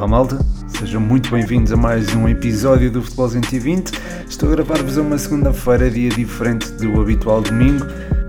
Olá 0.00 0.08
malta, 0.08 0.38
sejam 0.66 0.98
muito 0.98 1.30
bem-vindos 1.30 1.70
a 1.72 1.76
mais 1.76 2.14
um 2.14 2.26
episódio 2.26 2.90
do 2.90 3.02
Futebol 3.02 3.28
120. 3.28 3.92
Estou 4.26 4.48
a 4.48 4.52
gravar-vos 4.52 4.96
uma 4.96 5.18
segunda-feira, 5.18 5.90
dia 5.90 6.08
diferente 6.08 6.72
do 6.72 6.98
habitual 7.02 7.42
domingo. 7.42 7.84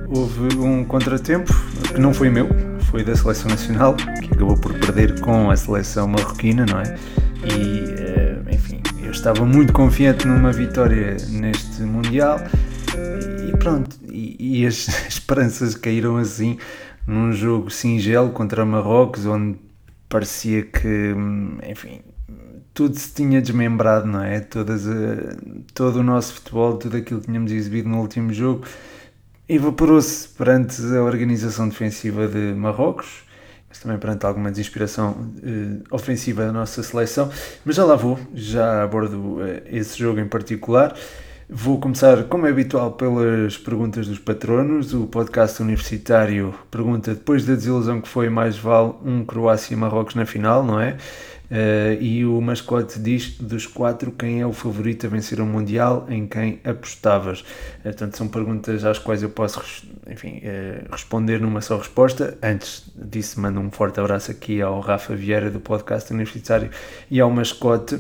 Houve 0.10 0.58
um 0.58 0.84
contratempo 0.84 1.50
que 1.94 1.98
não 1.98 2.14
foi 2.14 2.30
meu, 2.30 2.50
foi 2.90 3.06
da 3.06 3.16
Seleção 3.16 3.50
Nacional, 3.50 3.96
que 3.96 4.34
acabou 4.34 4.58
por 4.58 4.74
perder 4.80 5.22
com 5.22 5.50
a 5.50 5.56
seleção 5.56 6.10
marroquina, 6.10 6.66
não 6.66 6.82
é? 6.82 6.98
E, 7.56 7.86
eh, 8.00 8.38
enfim, 8.52 8.82
eu 9.02 9.12
estava 9.12 9.46
muito 9.46 9.72
confiante 9.72 10.28
numa 10.28 10.52
vitória 10.52 11.16
neste 11.30 11.84
Mundial 11.84 12.42
e 13.48 13.56
pronto, 13.56 13.96
e, 14.10 14.60
e 14.60 14.66
as 14.68 14.90
esperanças 15.08 15.74
caíram 15.76 16.18
assim 16.18 16.58
num 17.08 17.32
jogo 17.32 17.70
singelo 17.70 18.32
contra 18.32 18.66
Marrocos, 18.66 19.26
onde 19.26 19.71
parecia 20.12 20.64
que, 20.64 21.16
enfim, 21.66 22.02
tudo 22.74 23.00
se 23.00 23.14
tinha 23.14 23.42
desmembrado, 23.42 24.06
não 24.06 24.22
é? 24.22 24.42
Todas, 24.42 24.86
uh, 24.86 25.64
todo 25.74 26.02
o 26.02 26.04
nosso 26.04 26.36
futebol, 26.36 26.78
tudo 26.78 26.98
aquilo 26.98 27.22
que 27.22 27.28
tínhamos 27.28 27.52
exibido 27.52 27.88
no 27.88 28.02
último 28.02 28.32
jogo, 28.34 28.66
evaporou-se 29.48 30.28
perante 30.28 30.82
a 30.82 31.02
organização 31.02 31.70
defensiva 31.70 32.28
de 32.28 32.54
Marrocos, 32.54 33.24
mas 33.70 33.80
também 33.80 33.98
perante 33.98 34.26
alguma 34.26 34.52
desinspiração 34.52 35.12
uh, 35.12 35.96
ofensiva 35.96 36.46
da 36.46 36.52
nossa 36.52 36.84
seleção. 36.84 37.32
Mas 37.64 37.78
já 37.78 37.86
lá 37.86 37.96
vou, 37.96 38.20
já 38.34 38.84
abordo 38.84 39.18
uh, 39.18 39.62
esse 39.66 39.98
jogo 39.98 40.20
em 40.20 40.28
particular. 40.28 40.94
Vou 41.54 41.82
começar, 41.82 42.24
como 42.30 42.48
é 42.48 42.50
habitual, 42.50 42.94
pelas 42.94 43.58
perguntas 43.58 44.08
dos 44.08 44.18
patronos. 44.18 44.94
O 44.94 45.06
podcast 45.06 45.62
universitário 45.62 46.56
pergunta: 46.72 47.14
depois 47.14 47.46
da 47.46 47.56
desilusão 47.56 48.00
que 48.00 48.08
foi, 48.08 48.30
mais 48.30 48.58
vale 48.58 48.94
um 49.04 49.26
Croácia 49.26 49.74
e 49.74 49.76
Marrocos 49.76 50.16
na 50.16 50.26
final, 50.26 50.64
não 50.64 50.80
é? 50.80 50.96
Uh, 51.52 52.02
e 52.02 52.26
o 52.26 52.40
mascote 52.40 52.98
diz: 52.98 53.38
dos 53.38 53.68
quatro, 53.68 54.14
quem 54.14 54.40
é 54.40 54.48
o 54.48 54.54
favorito 54.54 55.06
a 55.06 55.10
vencer 55.10 55.42
o 55.42 55.46
Mundial? 55.46 56.06
Em 56.08 56.26
quem 56.26 56.62
apostavas? 56.64 57.42
Uh, 57.42 57.84
portanto, 57.84 58.16
são 58.16 58.30
perguntas 58.30 58.86
às 58.86 58.98
quais 58.98 59.22
eu 59.22 59.30
posso 59.30 59.62
enfim, 60.10 60.38
uh, 60.38 60.90
responder 60.90 61.42
numa 61.42 61.60
só 61.60 61.76
resposta. 61.76 62.38
Antes 62.42 62.90
disso, 62.96 63.42
mando 63.42 63.60
um 63.60 63.70
forte 63.70 64.00
abraço 64.00 64.32
aqui 64.32 64.62
ao 64.62 64.80
Rafa 64.80 65.14
Vieira 65.18 65.52
do 65.52 65.60
podcast 65.60 66.14
universitário 66.14 66.70
e 67.10 67.20
ao 67.20 67.30
mascote 67.30 68.00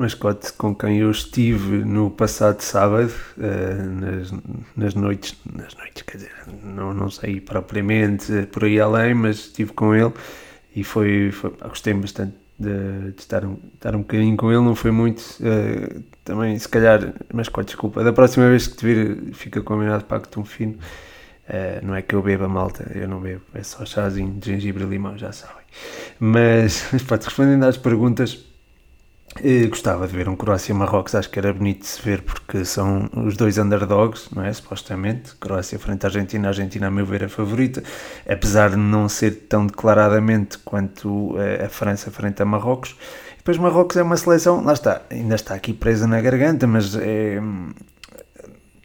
mascote 0.00 0.52
com 0.54 0.74
quem 0.74 0.98
eu 0.98 1.10
estive 1.10 1.84
no 1.84 2.10
passado 2.10 2.62
sábado, 2.62 3.12
uh, 3.36 4.00
nas, 4.00 4.32
nas 4.74 4.94
noites, 4.94 5.36
nas 5.52 5.74
noites, 5.74 6.02
quer 6.02 6.16
dizer, 6.16 6.32
não, 6.62 6.94
não 6.94 7.10
sei 7.10 7.38
propriamente 7.38 8.46
por 8.50 8.64
aí 8.64 8.80
além, 8.80 9.12
mas 9.12 9.36
estive 9.36 9.72
com 9.72 9.94
ele 9.94 10.12
e 10.74 10.82
foi, 10.82 11.30
foi 11.30 11.50
gostei 11.68 11.92
bastante 11.92 12.34
de, 12.58 13.12
de 13.12 13.20
estar, 13.20 13.44
um, 13.44 13.58
estar 13.74 13.94
um 13.94 13.98
bocadinho 13.98 14.36
com 14.38 14.50
ele, 14.50 14.62
não 14.62 14.74
foi 14.74 14.90
muito, 14.90 15.20
uh, 15.20 16.02
também 16.24 16.58
se 16.58 16.68
calhar, 16.68 17.12
mas 17.30 17.48
desculpa, 17.66 18.02
da 18.02 18.12
próxima 18.12 18.48
vez 18.48 18.66
que 18.66 18.76
te 18.78 18.86
vir 18.86 19.34
fica 19.34 19.60
combinado 19.60 20.04
para 20.06 20.20
que 20.20 20.28
tu 20.30 20.40
um 20.40 20.44
fino, 20.46 20.74
uh, 20.74 21.86
não 21.86 21.94
é 21.94 22.00
que 22.00 22.14
eu 22.14 22.22
beba 22.22 22.48
malta, 22.48 22.90
eu 22.94 23.06
não 23.06 23.20
bebo, 23.20 23.42
é 23.52 23.62
só 23.62 23.84
chazinho 23.84 24.32
de 24.32 24.50
gengibre 24.50 24.82
e 24.82 24.86
limão, 24.86 25.18
já 25.18 25.30
sabem. 25.30 25.64
Mas, 26.18 26.88
mas 26.92 27.02
pronto, 27.02 27.24
respondendo 27.24 27.64
às 27.64 27.76
perguntas, 27.76 28.49
eu 29.38 29.68
gostava 29.68 30.08
de 30.08 30.16
ver 30.16 30.28
um 30.28 30.34
Croácia-Marrocos, 30.34 31.14
acho 31.14 31.30
que 31.30 31.38
era 31.38 31.52
bonito 31.52 31.80
de 31.80 31.86
se 31.86 32.02
ver 32.02 32.22
porque 32.22 32.64
são 32.64 33.08
os 33.24 33.36
dois 33.36 33.58
underdogs, 33.58 34.28
não 34.34 34.44
é? 34.44 34.52
Supostamente. 34.52 35.34
Croácia 35.36 35.78
frente 35.78 36.04
à 36.04 36.08
Argentina, 36.08 36.48
a 36.48 36.50
Argentina, 36.50 36.88
a 36.88 36.90
meu 36.90 37.06
ver, 37.06 37.22
é 37.22 37.26
a 37.26 37.28
favorita, 37.28 37.82
apesar 38.28 38.70
de 38.70 38.76
não 38.76 39.08
ser 39.08 39.46
tão 39.48 39.66
declaradamente 39.66 40.58
quanto 40.58 41.36
a 41.64 41.68
França 41.68 42.10
frente 42.10 42.42
a 42.42 42.44
Marrocos. 42.44 42.96
Depois, 43.38 43.56
Marrocos 43.56 43.96
é 43.96 44.02
uma 44.02 44.16
seleção, 44.16 44.62
lá 44.62 44.72
está, 44.72 45.02
ainda 45.08 45.36
está 45.36 45.54
aqui 45.54 45.72
presa 45.72 46.06
na 46.06 46.20
garganta, 46.20 46.66
mas 46.66 46.94
é, 46.96 47.40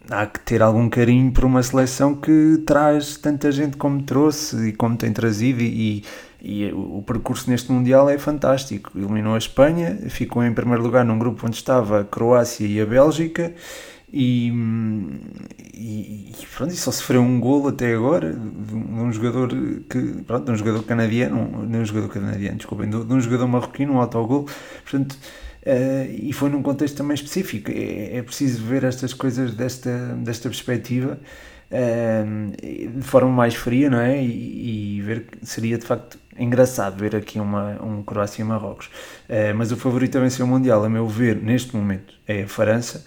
há 0.09 0.25
que 0.25 0.39
ter 0.39 0.61
algum 0.61 0.89
carinho 0.89 1.31
por 1.31 1.43
uma 1.43 1.61
seleção 1.63 2.15
que 2.15 2.63
traz 2.65 3.17
tanta 3.17 3.51
gente 3.51 3.77
como 3.77 4.01
trouxe 4.03 4.69
e 4.69 4.73
como 4.73 4.95
tem 4.95 5.11
trazido 5.11 5.61
e, 5.61 5.97
e 5.97 6.03
o 6.73 7.01
percurso 7.01 7.49
neste 7.49 7.71
Mundial 7.71 8.09
é 8.09 8.17
fantástico. 8.17 8.91
Eliminou 8.95 9.35
a 9.35 9.37
Espanha, 9.37 9.97
ficou 10.09 10.43
em 10.43 10.53
primeiro 10.53 10.83
lugar 10.83 11.03
num 11.03 11.17
grupo 11.17 11.45
onde 11.45 11.55
estava 11.55 12.01
a 12.01 12.03
Croácia 12.03 12.65
e 12.65 12.79
a 12.79 12.85
Bélgica 12.85 13.53
e, 14.11 14.49
e, 15.73 16.31
e 16.39 16.45
pronto, 16.55 16.73
e 16.73 16.77
só 16.77 16.91
sofreu 16.91 17.21
um 17.21 17.39
gol 17.39 17.67
até 17.67 17.93
agora 17.93 18.33
de 18.33 18.75
um, 18.75 19.11
jogador 19.11 19.49
que 19.89 20.23
pronto, 20.25 20.45
de 20.45 20.51
um 20.51 20.55
jogador 20.55 20.83
canadiano, 20.83 21.65
não 21.67 21.79
um 21.79 21.85
jogador 21.85 22.09
canadiano, 22.09 22.57
desculpem, 22.57 22.89
de 22.89 22.95
um 22.95 23.19
jogador 23.19 23.47
marroquino, 23.47 23.93
um 23.93 23.99
autogol, 23.99 24.47
portanto 24.83 25.17
Uh, 25.65 26.05
e 26.21 26.31
foi 26.31 26.47
num 26.51 26.61
contexto 26.61 26.95
também 26.95 27.15
específico. 27.15 27.71
É, 27.71 28.17
é, 28.17 28.21
preciso 28.21 28.63
ver 28.63 28.83
estas 28.83 29.15
coisas 29.15 29.55
desta, 29.55 30.15
desta 30.19 30.47
perspectiva 30.47 31.19
uh, 31.71 32.97
de 32.99 33.01
forma 33.01 33.31
mais 33.31 33.55
fria, 33.55 33.89
não 33.89 33.99
é? 33.99 34.23
E, 34.23 34.97
e, 34.97 35.01
ver 35.01 35.25
que 35.25 35.43
seria 35.43 35.79
de 35.79 35.85
facto 35.85 36.19
engraçado 36.37 36.97
ver 36.97 37.15
aqui 37.15 37.39
uma, 37.39 37.81
um 37.83 38.03
Croácia 38.03 38.41
e 38.41 38.45
Marrocos. 38.45 38.87
Uh, 39.29 39.55
mas 39.55 39.71
o 39.71 39.77
favorito 39.77 40.17
a 40.17 40.21
vencer 40.21 40.43
o 40.43 40.47
Mundial, 40.47 40.83
a 40.83 40.89
meu 40.89 41.07
ver, 41.07 41.35
neste 41.37 41.75
momento, 41.75 42.13
é 42.27 42.43
a 42.43 42.47
França. 42.47 43.05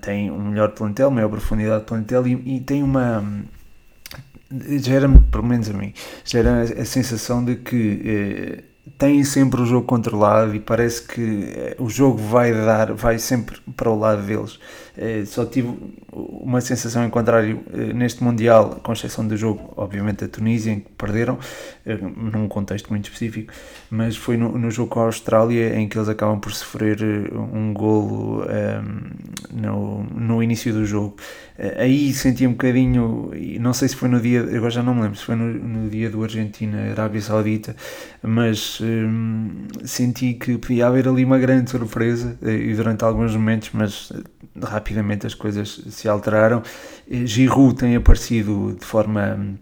tem 0.00 0.30
um 0.30 0.50
melhor 0.50 0.70
plantel, 0.72 1.10
maior 1.10 1.28
profundidade 1.28 1.80
de 1.80 1.86
plantel 1.86 2.26
e, 2.26 2.56
e 2.56 2.60
tem 2.60 2.82
uma 2.82 3.24
gera-me, 4.80 5.20
pelo 5.20 5.44
menos 5.44 5.68
a 5.68 5.72
mim, 5.74 5.92
gera 6.24 6.62
a 6.62 6.84
sensação 6.84 7.44
de 7.44 7.56
que 7.56 8.64
têm 8.96 9.24
sempre 9.24 9.60
o 9.60 9.66
jogo 9.66 9.86
controlado 9.86 10.54
e 10.54 10.60
parece 10.60 11.02
que 11.02 11.52
eh, 11.54 11.76
o 11.78 11.90
jogo 11.90 12.18
vai 12.18 12.52
dar, 12.52 12.92
vai 12.92 13.18
sempre 13.18 13.58
para 13.76 13.90
o 13.90 13.98
lado 13.98 14.22
deles. 14.22 14.58
Eh, 14.98 15.24
só 15.24 15.46
tive 15.46 15.72
uma 16.12 16.60
sensação 16.60 17.04
em 17.04 17.10
contrário 17.10 17.60
eh, 17.72 17.92
neste 17.92 18.24
Mundial, 18.24 18.80
com 18.82 18.92
exceção 18.92 19.26
do 19.26 19.36
jogo, 19.36 19.72
obviamente, 19.76 20.24
da 20.24 20.28
Tunísia, 20.28 20.72
em 20.72 20.80
que 20.80 20.90
perderam, 20.98 21.38
num 22.16 22.48
contexto 22.48 22.90
muito 22.90 23.04
específico, 23.04 23.52
mas 23.90 24.16
foi 24.16 24.36
no, 24.36 24.58
no 24.58 24.70
jogo 24.70 24.90
com 24.90 25.00
a 25.00 25.04
Austrália 25.04 25.78
em 25.78 25.88
que 25.88 25.96
eles 25.96 26.08
acabam 26.08 26.40
por 26.40 26.52
sofrer 26.52 26.98
um 27.32 27.72
golo 27.72 28.42
um, 28.42 28.50
ehm, 28.50 29.10
no, 29.52 30.02
no 30.04 30.42
início 30.42 30.72
do 30.72 30.84
jogo. 30.84 31.16
Aí 31.76 32.12
senti 32.12 32.46
um 32.46 32.52
bocadinho, 32.52 33.30
não 33.60 33.72
sei 33.72 33.88
se 33.88 33.96
foi 33.96 34.08
no 34.08 34.20
dia, 34.20 34.42
agora 34.42 34.70
já 34.70 34.82
não 34.82 34.94
me 34.94 35.02
lembro, 35.02 35.18
se 35.18 35.24
foi 35.24 35.34
no, 35.34 35.46
no 35.46 35.88
dia 35.88 36.10
do 36.10 36.22
Argentina-Arábia 36.22 37.20
Saudita, 37.20 37.74
mas 38.22 38.80
hum, 38.80 39.66
senti 39.84 40.34
que 40.34 40.58
podia 40.58 40.86
haver 40.86 41.08
ali 41.08 41.24
uma 41.24 41.38
grande 41.38 41.70
surpresa 41.70 42.38
e 42.42 42.74
durante 42.74 43.04
alguns 43.04 43.34
momentos, 43.34 43.70
mas 43.72 44.12
rapidamente 44.88 45.26
as 45.26 45.34
coisas 45.34 45.80
se 45.90 46.08
alteraram. 46.08 46.62
Giroud 47.08 47.76
tem 47.76 47.96
aparecido 47.96 48.74
de 48.78 48.84
forma 48.84 49.58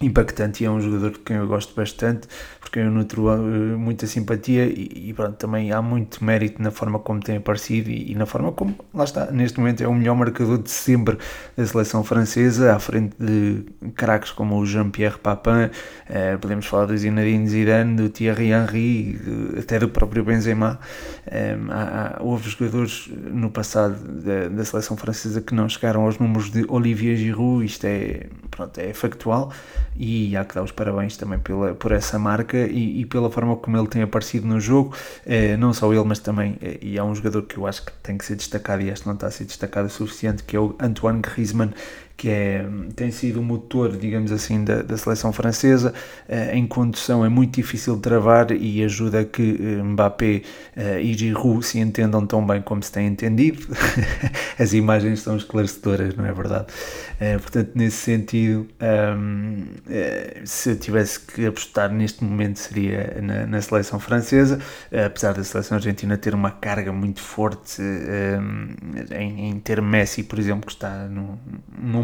impactante 0.00 0.62
e 0.62 0.66
é 0.66 0.70
um 0.70 0.80
jogador 0.80 1.12
de 1.12 1.18
quem 1.20 1.36
eu 1.36 1.46
gosto 1.46 1.74
bastante, 1.74 2.26
porque 2.60 2.80
eu 2.80 2.90
nutro 2.90 3.28
uh, 3.28 3.78
muita 3.78 4.06
simpatia 4.06 4.66
e, 4.66 5.08
e, 5.08 5.14
pronto, 5.14 5.36
também 5.36 5.70
há 5.70 5.80
muito 5.80 6.24
mérito 6.24 6.60
na 6.60 6.72
forma 6.72 6.98
como 6.98 7.20
tem 7.20 7.36
aparecido 7.36 7.90
e, 7.90 8.10
e, 8.10 8.14
na 8.16 8.26
forma 8.26 8.50
como, 8.50 8.76
lá 8.92 9.04
está, 9.04 9.30
neste 9.30 9.58
momento 9.58 9.82
é 9.84 9.86
o 9.86 9.94
melhor 9.94 10.16
marcador 10.16 10.58
de 10.58 10.70
sempre 10.70 11.16
da 11.56 11.64
seleção 11.64 12.02
francesa, 12.02 12.74
à 12.74 12.78
frente 12.80 13.14
de 13.18 13.64
craques 13.94 14.32
como 14.32 14.58
o 14.58 14.66
Jean-Pierre 14.66 15.18
Papin, 15.18 15.50
uh, 15.50 16.38
podemos 16.40 16.66
falar 16.66 16.86
do 16.86 16.98
Zinedine 16.98 17.48
Zidane, 17.48 17.96
do 17.96 18.08
Thierry 18.08 18.50
Henry, 18.50 19.20
até 19.58 19.78
do 19.78 19.88
próprio 19.88 20.24
Benzema. 20.24 20.80
Um, 21.30 21.70
há, 21.70 22.16
há, 22.18 22.22
houve 22.22 22.50
jogadores 22.50 23.08
no 23.30 23.50
passado 23.50 23.96
da, 24.22 24.48
da, 24.48 24.64
seleção 24.64 24.96
francesa 24.96 25.40
que 25.40 25.54
não 25.54 25.68
chegaram 25.68 26.02
aos 26.02 26.18
números 26.18 26.50
de 26.50 26.64
Olivier 26.68 27.16
Giroud, 27.16 27.64
isto 27.64 27.84
é, 27.86 28.26
pronto, 28.50 28.78
é 28.78 28.92
factual 28.92 29.52
e 29.96 30.36
há 30.36 30.44
que 30.44 30.54
dar 30.54 30.62
os 30.62 30.72
parabéns 30.72 31.16
também 31.16 31.38
pela, 31.38 31.74
por 31.74 31.92
essa 31.92 32.18
marca 32.18 32.56
e, 32.56 33.00
e 33.00 33.06
pela 33.06 33.30
forma 33.30 33.56
como 33.56 33.76
ele 33.76 33.86
tem 33.86 34.02
aparecido 34.02 34.46
no 34.46 34.60
jogo, 34.60 34.94
eh, 35.24 35.56
não 35.56 35.72
só 35.72 35.92
ele, 35.92 36.04
mas 36.04 36.18
também, 36.18 36.56
eh, 36.60 36.78
e 36.82 36.98
há 36.98 37.04
um 37.04 37.14
jogador 37.14 37.42
que 37.42 37.56
eu 37.56 37.66
acho 37.66 37.84
que 37.84 37.92
tem 38.02 38.18
que 38.18 38.24
ser 38.24 38.36
destacado 38.36 38.82
e 38.82 38.88
este 38.88 39.06
não 39.06 39.14
está 39.14 39.28
a 39.28 39.30
ser 39.30 39.44
destacado 39.44 39.86
o 39.86 39.90
suficiente, 39.90 40.42
que 40.42 40.56
é 40.56 40.60
o 40.60 40.74
Antoine 40.80 41.20
Griezmann, 41.20 41.72
que 42.16 42.28
é, 42.28 42.64
tem 42.94 43.10
sido 43.10 43.40
o 43.40 43.42
motor, 43.42 43.96
digamos 43.96 44.30
assim, 44.30 44.64
da, 44.64 44.82
da 44.82 44.96
seleção 44.96 45.32
francesa. 45.32 45.92
Uh, 46.28 46.54
em 46.54 46.66
condução 46.66 47.24
é 47.24 47.28
muito 47.28 47.56
difícil 47.56 47.96
de 47.96 48.02
travar 48.02 48.52
e 48.52 48.82
ajuda 48.84 49.24
que 49.24 49.42
uh, 49.42 49.84
Mbappé 49.84 50.42
uh, 50.76 51.00
e 51.00 51.12
Giroud 51.14 51.66
se 51.66 51.80
entendam 51.80 52.24
tão 52.24 52.46
bem 52.46 52.62
como 52.62 52.82
se 52.82 52.92
têm 52.92 53.08
entendido. 53.08 53.66
As 54.58 54.72
imagens 54.72 55.20
são 55.20 55.36
esclarecedoras, 55.36 56.14
não 56.14 56.24
é 56.24 56.32
verdade? 56.32 56.66
portanto, 57.40 57.70
nesse 57.74 57.96
sentido, 57.98 58.66
ehm, 58.80 59.64
se 60.44 60.70
eu 60.70 60.76
tivesse 60.76 61.20
que 61.20 61.46
apostar 61.46 61.90
neste 61.90 62.22
momento 62.22 62.58
seria 62.58 63.18
na, 63.22 63.46
na 63.46 63.62
seleção 63.62 63.98
francesa, 63.98 64.58
apesar 64.92 65.32
da 65.32 65.42
seleção 65.42 65.76
argentina 65.76 66.18
ter 66.18 66.34
uma 66.34 66.50
carga 66.50 66.92
muito 66.92 67.20
forte 67.20 67.80
em, 69.10 69.48
em, 69.48 69.60
ter 69.60 69.80
Messi, 69.80 70.22
por 70.22 70.38
exemplo, 70.38 70.66
que 70.66 70.72
está 70.72 71.08
num, 71.08 71.38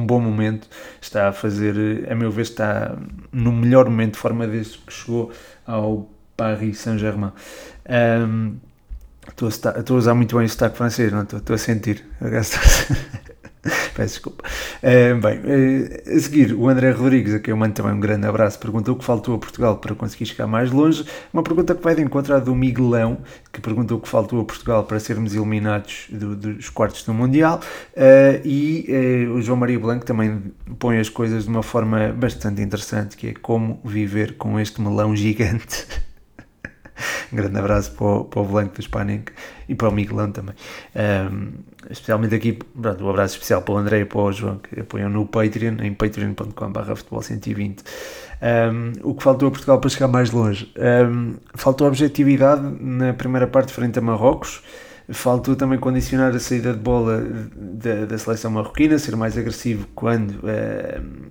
num 0.00 0.06
bom 0.06 0.20
momento, 0.20 0.68
está 1.00 1.28
a 1.28 1.32
fazer, 1.32 2.08
a 2.10 2.14
meu 2.14 2.30
ver, 2.30 2.42
está 2.42 2.96
no 3.32 3.52
melhor 3.52 3.84
momento 3.84 4.14
de 4.14 4.18
forma 4.18 4.46
desde 4.46 4.78
que 4.78 4.92
chegou 4.92 5.30
ao 5.66 6.10
Paris 6.36 6.78
Saint-Germain. 6.78 7.32
Um, 7.88 8.56
estou, 9.28 9.48
a, 9.48 9.78
estou 9.80 9.96
a 9.96 9.98
usar 9.98 10.14
muito 10.14 10.36
bem 10.36 10.46
o 10.46 10.48
sotaque 10.48 10.76
francês, 10.76 11.12
não 11.12 11.22
estou, 11.22 11.38
estou 11.38 11.54
a 11.54 11.58
sentir. 11.58 12.04
Peço 13.94 14.14
desculpa. 14.14 14.44
Uh, 14.78 15.20
bem, 15.20 15.38
uh, 15.38 16.16
a 16.16 16.20
seguir, 16.20 16.54
o 16.54 16.68
André 16.68 16.90
Rodrigues, 16.92 17.34
a 17.34 17.38
quem 17.38 17.52
eu 17.52 17.56
mando 17.56 17.74
também 17.74 17.92
um 17.92 18.00
grande 18.00 18.26
abraço, 18.26 18.58
perguntou 18.58 18.94
o 18.94 18.98
que 18.98 19.04
faltou 19.04 19.34
a 19.34 19.38
Portugal 19.38 19.76
para 19.76 19.94
conseguir 19.94 20.26
chegar 20.26 20.46
mais 20.46 20.70
longe. 20.70 21.04
Uma 21.32 21.42
pergunta 21.42 21.74
que 21.74 21.82
vai 21.82 21.94
de 21.94 22.02
encontrar 22.02 22.38
do 22.38 22.54
Miguelão, 22.54 23.18
que 23.52 23.60
perguntou 23.60 23.98
o 23.98 24.00
que 24.00 24.08
faltou 24.08 24.40
a 24.40 24.44
Portugal 24.44 24.84
para 24.84 24.98
sermos 24.98 25.34
eliminados 25.34 26.06
do, 26.10 26.34
dos 26.34 26.70
quartos 26.70 27.02
do 27.04 27.12
Mundial. 27.12 27.60
Uh, 27.94 28.40
e 28.44 29.28
o 29.30 29.42
João 29.42 29.58
Maria 29.58 29.78
Blanco 29.78 30.06
também 30.06 30.42
põe 30.78 30.98
as 30.98 31.08
coisas 31.10 31.44
de 31.44 31.50
uma 31.50 31.62
forma 31.62 32.08
bastante 32.12 32.62
interessante, 32.62 33.16
que 33.16 33.28
é 33.28 33.34
como 33.34 33.80
viver 33.84 34.36
com 34.36 34.58
este 34.58 34.80
melão 34.80 35.14
gigante. 35.14 35.86
um 37.32 37.36
grande 37.36 37.58
abraço 37.58 37.92
para 37.92 38.06
o, 38.06 38.24
para 38.24 38.40
o 38.40 38.44
Blanco 38.44 38.74
do 38.74 38.80
Hispanic 38.80 39.32
e 39.68 39.74
para 39.74 39.88
o 39.88 39.92
Miguelão 39.92 40.32
também. 40.32 40.54
Um, 40.96 41.52
especialmente 41.88 42.34
aqui, 42.34 42.52
pronto, 42.52 43.04
um 43.04 43.08
abraço 43.08 43.34
especial 43.34 43.62
para 43.62 43.74
o 43.74 43.78
André 43.78 44.00
e 44.00 44.04
para 44.04 44.18
o 44.18 44.32
João, 44.32 44.58
que 44.58 44.80
apoiam 44.80 45.08
no 45.08 45.26
Patreon, 45.26 45.76
em 45.82 45.94
patreon.com.br 45.94 46.94
futebol 46.94 47.22
120. 47.22 47.82
Um, 48.42 49.10
o 49.10 49.14
que 49.14 49.22
faltou 49.22 49.48
a 49.48 49.50
Portugal 49.50 49.80
para 49.80 49.90
chegar 49.90 50.08
mais 50.08 50.30
longe? 50.30 50.72
Um, 50.76 51.36
faltou 51.54 51.86
objetividade 51.86 52.62
na 52.80 53.12
primeira 53.14 53.46
parte 53.46 53.72
frente 53.72 53.98
a 53.98 54.02
Marrocos. 54.02 54.62
Faltou 55.08 55.56
também 55.56 55.78
condicionar 55.78 56.34
a 56.34 56.38
saída 56.38 56.72
de 56.72 56.78
bola 56.78 57.26
da, 57.56 58.04
da 58.04 58.18
seleção 58.18 58.50
marroquina, 58.50 58.96
ser 58.96 59.16
mais 59.16 59.36
agressivo 59.36 59.88
quando 59.94 60.34
uh, 60.34 61.30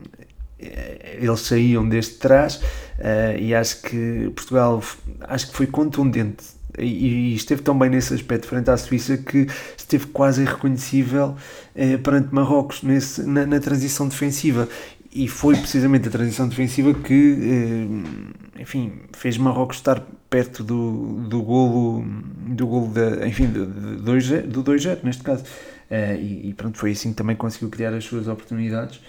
eles 0.59 1.39
saíam 1.39 1.87
desde 1.87 2.15
trás 2.15 2.55
uh, 2.55 3.39
e 3.39 3.55
acho 3.55 3.81
que 3.83 4.29
Portugal 4.35 4.83
acho 5.21 5.47
que 5.47 5.55
foi 5.55 5.67
contundente 5.67 6.58
e, 6.77 7.33
esteve 7.35 7.61
tão 7.61 7.77
bem 7.77 7.89
nesse 7.89 8.13
aspecto 8.13 8.47
frente 8.47 8.69
à 8.69 8.77
Suíça 8.77 9.17
que 9.17 9.47
esteve 9.77 10.07
quase 10.07 10.43
irreconhecível 10.43 11.35
uh, 11.75 11.99
perante 11.99 12.33
Marrocos 12.33 12.83
nesse, 12.83 13.23
na, 13.23 13.45
na, 13.45 13.59
transição 13.59 14.07
defensiva. 14.07 14.67
E 15.11 15.27
foi 15.27 15.55
precisamente 15.55 16.07
a 16.07 16.11
transição 16.11 16.47
defensiva 16.47 16.93
que 16.93 17.33
uh, 17.33 18.61
enfim, 18.61 18.93
fez 19.13 19.37
Marrocos 19.37 19.77
estar 19.77 20.05
perto 20.29 20.63
do, 20.63 21.25
do 21.27 21.41
golo 21.41 22.05
do 22.47 22.67
golo 22.67 22.87
da, 22.93 23.27
enfim, 23.27 23.47
do 23.47 23.65
2-0 24.03 24.47
do 24.47 24.61
2 24.61 25.03
neste 25.03 25.23
caso. 25.23 25.43
E, 25.91 26.49
e 26.49 26.53
pronto, 26.55 26.77
foi 26.77 26.91
assim 26.91 27.09
que 27.09 27.15
também 27.15 27.35
conseguiu 27.35 27.67
criar 27.69 27.95
as 27.95 28.03
suas 28.03 28.27
oportunidades 28.27 29.01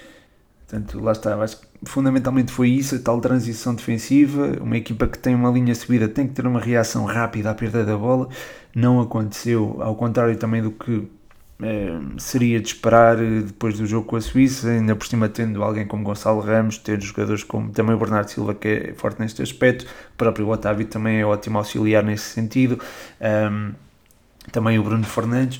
Portanto, 0.70 1.00
lá 1.00 1.10
está, 1.10 1.34
acho 1.42 1.56
que 1.56 1.66
fundamentalmente 1.82 2.52
foi 2.52 2.68
isso, 2.68 2.94
a 2.94 2.98
tal 3.00 3.20
transição 3.20 3.74
defensiva, 3.74 4.56
uma 4.60 4.76
equipa 4.76 5.08
que 5.08 5.18
tem 5.18 5.34
uma 5.34 5.50
linha 5.50 5.74
subida 5.74 6.06
tem 6.08 6.28
que 6.28 6.34
ter 6.34 6.46
uma 6.46 6.60
reação 6.60 7.04
rápida 7.04 7.50
à 7.50 7.54
perda 7.54 7.84
da 7.84 7.96
bola, 7.96 8.28
não 8.72 9.00
aconteceu, 9.00 9.78
ao 9.80 9.96
contrário 9.96 10.36
também 10.36 10.62
do 10.62 10.70
que 10.70 11.08
eh, 11.60 11.98
seria 12.18 12.60
de 12.60 12.68
esperar 12.68 13.16
depois 13.16 13.78
do 13.78 13.84
jogo 13.84 14.06
com 14.06 14.14
a 14.14 14.20
Suíça, 14.20 14.70
ainda 14.70 14.94
por 14.94 15.08
cima 15.08 15.28
tendo 15.28 15.60
alguém 15.60 15.84
como 15.84 16.04
Gonçalo 16.04 16.40
Ramos, 16.40 16.78
ter 16.78 17.02
jogadores 17.02 17.42
como 17.42 17.70
também 17.70 17.96
o 17.96 17.98
Bernardo 17.98 18.28
Silva 18.28 18.54
que 18.54 18.68
é 18.68 18.94
forte 18.94 19.20
neste 19.20 19.42
aspecto, 19.42 19.84
o 20.14 20.16
próprio 20.16 20.48
Otávio 20.48 20.86
também 20.86 21.18
é 21.18 21.26
ótimo 21.26 21.58
auxiliar 21.58 22.04
nesse 22.04 22.26
sentido, 22.26 22.78
um, 23.20 23.72
também 24.52 24.78
o 24.78 24.84
Bruno 24.84 25.02
Fernandes, 25.04 25.56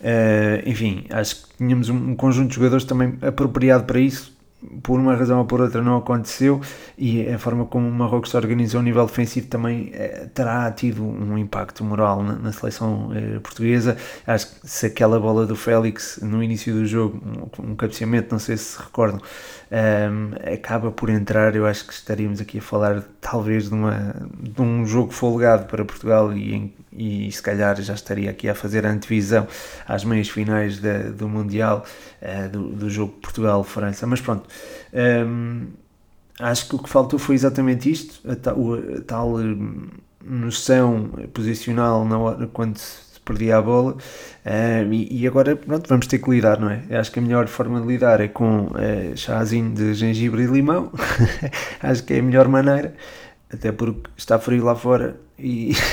uh, 0.00 0.66
enfim, 0.66 1.04
acho 1.10 1.42
que 1.48 1.58
tínhamos 1.58 1.90
um 1.90 2.16
conjunto 2.16 2.48
de 2.48 2.54
jogadores 2.54 2.84
também 2.84 3.18
apropriado 3.20 3.84
para 3.84 4.00
isso, 4.00 4.33
por 4.82 4.98
uma 4.98 5.14
razão 5.14 5.38
ou 5.38 5.44
por 5.44 5.60
outra 5.60 5.80
não 5.80 5.96
aconteceu 5.96 6.60
e 6.98 7.26
a 7.28 7.38
forma 7.38 7.64
como 7.64 7.88
o 7.88 7.92
Marrocos 7.92 8.30
se 8.30 8.36
organizou 8.36 8.80
a 8.80 8.82
nível 8.82 9.06
defensivo 9.06 9.46
também 9.46 9.90
eh, 9.94 10.28
terá 10.34 10.70
tido 10.72 11.04
um 11.04 11.38
impacto 11.38 11.84
moral 11.84 12.22
na, 12.22 12.34
na 12.34 12.52
seleção 12.52 13.10
eh, 13.14 13.38
portuguesa. 13.40 13.96
Acho 14.26 14.48
que 14.48 14.68
se 14.68 14.86
aquela 14.86 15.18
bola 15.18 15.46
do 15.46 15.56
Félix 15.56 16.18
no 16.22 16.42
início 16.42 16.74
do 16.74 16.84
jogo, 16.84 17.20
um, 17.58 17.70
um 17.70 17.76
cabeceamento, 17.76 18.28
não 18.32 18.38
sei 18.38 18.56
se 18.56 18.74
se 18.74 18.82
recordam, 18.82 19.20
um, 19.74 20.52
acaba 20.52 20.92
por 20.92 21.10
entrar, 21.10 21.56
eu 21.56 21.66
acho 21.66 21.86
que 21.86 21.92
estaríamos 21.92 22.40
aqui 22.40 22.58
a 22.58 22.62
falar 22.62 23.02
talvez 23.20 23.68
de, 23.68 23.74
uma, 23.74 24.14
de 24.38 24.62
um 24.62 24.86
jogo 24.86 25.10
folgado 25.10 25.66
para 25.66 25.84
Portugal 25.84 26.32
e 26.32 26.72
e 26.96 27.30
se 27.30 27.42
calhar 27.42 27.80
já 27.82 27.94
estaria 27.94 28.30
aqui 28.30 28.48
a 28.48 28.54
fazer 28.54 28.86
a 28.86 28.90
antevisão 28.90 29.46
às 29.86 30.04
meias 30.04 30.28
finais 30.28 30.80
do 31.16 31.28
Mundial, 31.28 31.84
uh, 32.22 32.48
do, 32.48 32.68
do, 32.70 32.90
jogo 32.90 33.12
Portugal-França. 33.14 34.06
Mas 34.06 34.20
pronto, 34.20 34.48
um, 35.26 35.66
acho 36.38 36.68
que 36.68 36.76
o 36.76 36.78
que 36.78 36.88
faltou 36.88 37.18
foi 37.18 37.34
exatamente 37.34 37.90
isto, 37.90 38.30
a 38.30 38.36
tal, 38.36 38.74
a 38.74 39.00
tal 39.04 39.34
hum, 39.34 39.88
noção 40.24 41.10
posicional 41.32 42.04
na 42.04 42.18
hora, 42.18 42.46
quando 42.46 42.78
se 42.78 43.03
perdia 43.24 43.56
a 43.56 43.62
bola 43.62 43.92
uh, 43.92 44.92
e, 44.92 45.22
e, 45.22 45.26
agora 45.26 45.56
pronto, 45.56 45.88
vamos 45.88 46.06
ter 46.06 46.18
que 46.18 46.30
lidar, 46.30 46.60
não 46.60 46.70
é? 46.70 46.82
Eu 46.88 47.00
acho 47.00 47.10
que 47.10 47.18
a 47.18 47.22
melhor 47.22 47.46
forma 47.46 47.80
de 47.80 47.86
lidar 47.86 48.20
é 48.20 48.28
com 48.28 48.66
uh, 48.66 49.16
chazinho 49.16 49.72
de 49.72 49.94
gengibre 49.94 50.42
e 50.42 50.46
limão, 50.46 50.92
acho 51.82 52.04
que 52.04 52.14
é 52.14 52.20
a 52.20 52.22
melhor 52.22 52.48
maneira, 52.48 52.94
até 53.52 53.72
porque 53.72 54.10
está 54.16 54.38
frio 54.38 54.64
lá 54.64 54.74
fora 54.74 55.16
e 55.38 55.72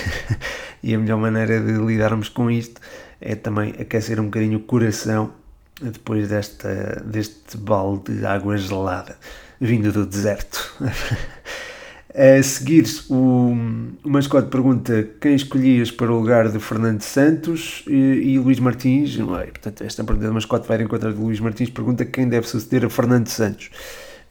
E 0.83 0.95
a 0.95 0.97
melhor 0.97 1.17
maneira 1.17 1.59
de 1.59 1.73
lidarmos 1.73 2.27
com 2.29 2.49
isto 2.49 2.81
é 3.19 3.35
também 3.35 3.75
aquecer 3.79 4.19
um 4.19 4.25
bocadinho 4.25 4.57
o 4.57 4.61
coração 4.61 5.31
depois 5.79 6.27
desta, 6.29 7.03
deste 7.05 7.55
balde 7.57 8.17
de 8.17 8.25
água 8.25 8.57
gelada 8.57 9.15
vindo 9.59 9.91
do 9.91 10.05
deserto. 10.05 10.75
A 12.13 12.43
seguir, 12.43 12.85
o, 13.09 13.55
o 14.03 14.09
mascote 14.09 14.49
pergunta 14.49 15.07
quem 15.21 15.33
escolhias 15.33 15.89
para 15.89 16.11
o 16.11 16.19
lugar 16.19 16.49
de 16.49 16.59
Fernando 16.59 17.01
Santos 17.01 17.83
e, 17.87 17.93
e 17.93 18.39
Luís 18.39 18.59
Martins. 18.59 19.17
É? 19.17 19.45
Portanto, 19.45 19.83
esta 19.83 20.03
pergunta 20.03 20.27
do 20.27 20.33
mascote 20.33 20.67
vai 20.67 20.81
encontrar 20.81 21.13
de 21.13 21.19
Luís 21.19 21.39
Martins. 21.39 21.69
Pergunta 21.69 22.03
quem 22.03 22.27
deve 22.27 22.47
suceder 22.47 22.85
a 22.85 22.89
Fernando 22.89 23.27
Santos. 23.27 23.69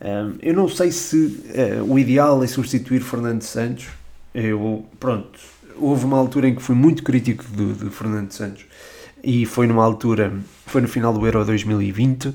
Um, 0.00 0.36
eu 0.42 0.54
não 0.54 0.68
sei 0.68 0.92
se 0.92 1.16
uh, 1.16 1.84
o 1.90 1.98
ideal 1.98 2.42
é 2.44 2.46
substituir 2.46 3.00
Fernando 3.00 3.42
Santos. 3.42 3.86
Eu, 4.34 4.84
pronto, 4.98 5.38
houve 5.76 6.04
uma 6.04 6.18
altura 6.18 6.48
em 6.48 6.54
que 6.54 6.62
fui 6.62 6.74
muito 6.74 7.02
crítico 7.02 7.44
de 7.44 7.88
Fernando 7.90 8.30
Santos 8.32 8.66
e 9.24 9.46
foi 9.46 9.66
numa 9.66 9.84
altura, 9.84 10.32
foi 10.66 10.82
no 10.82 10.88
final 10.88 11.12
do 11.12 11.24
Euro 11.24 11.44
2020. 11.44 12.34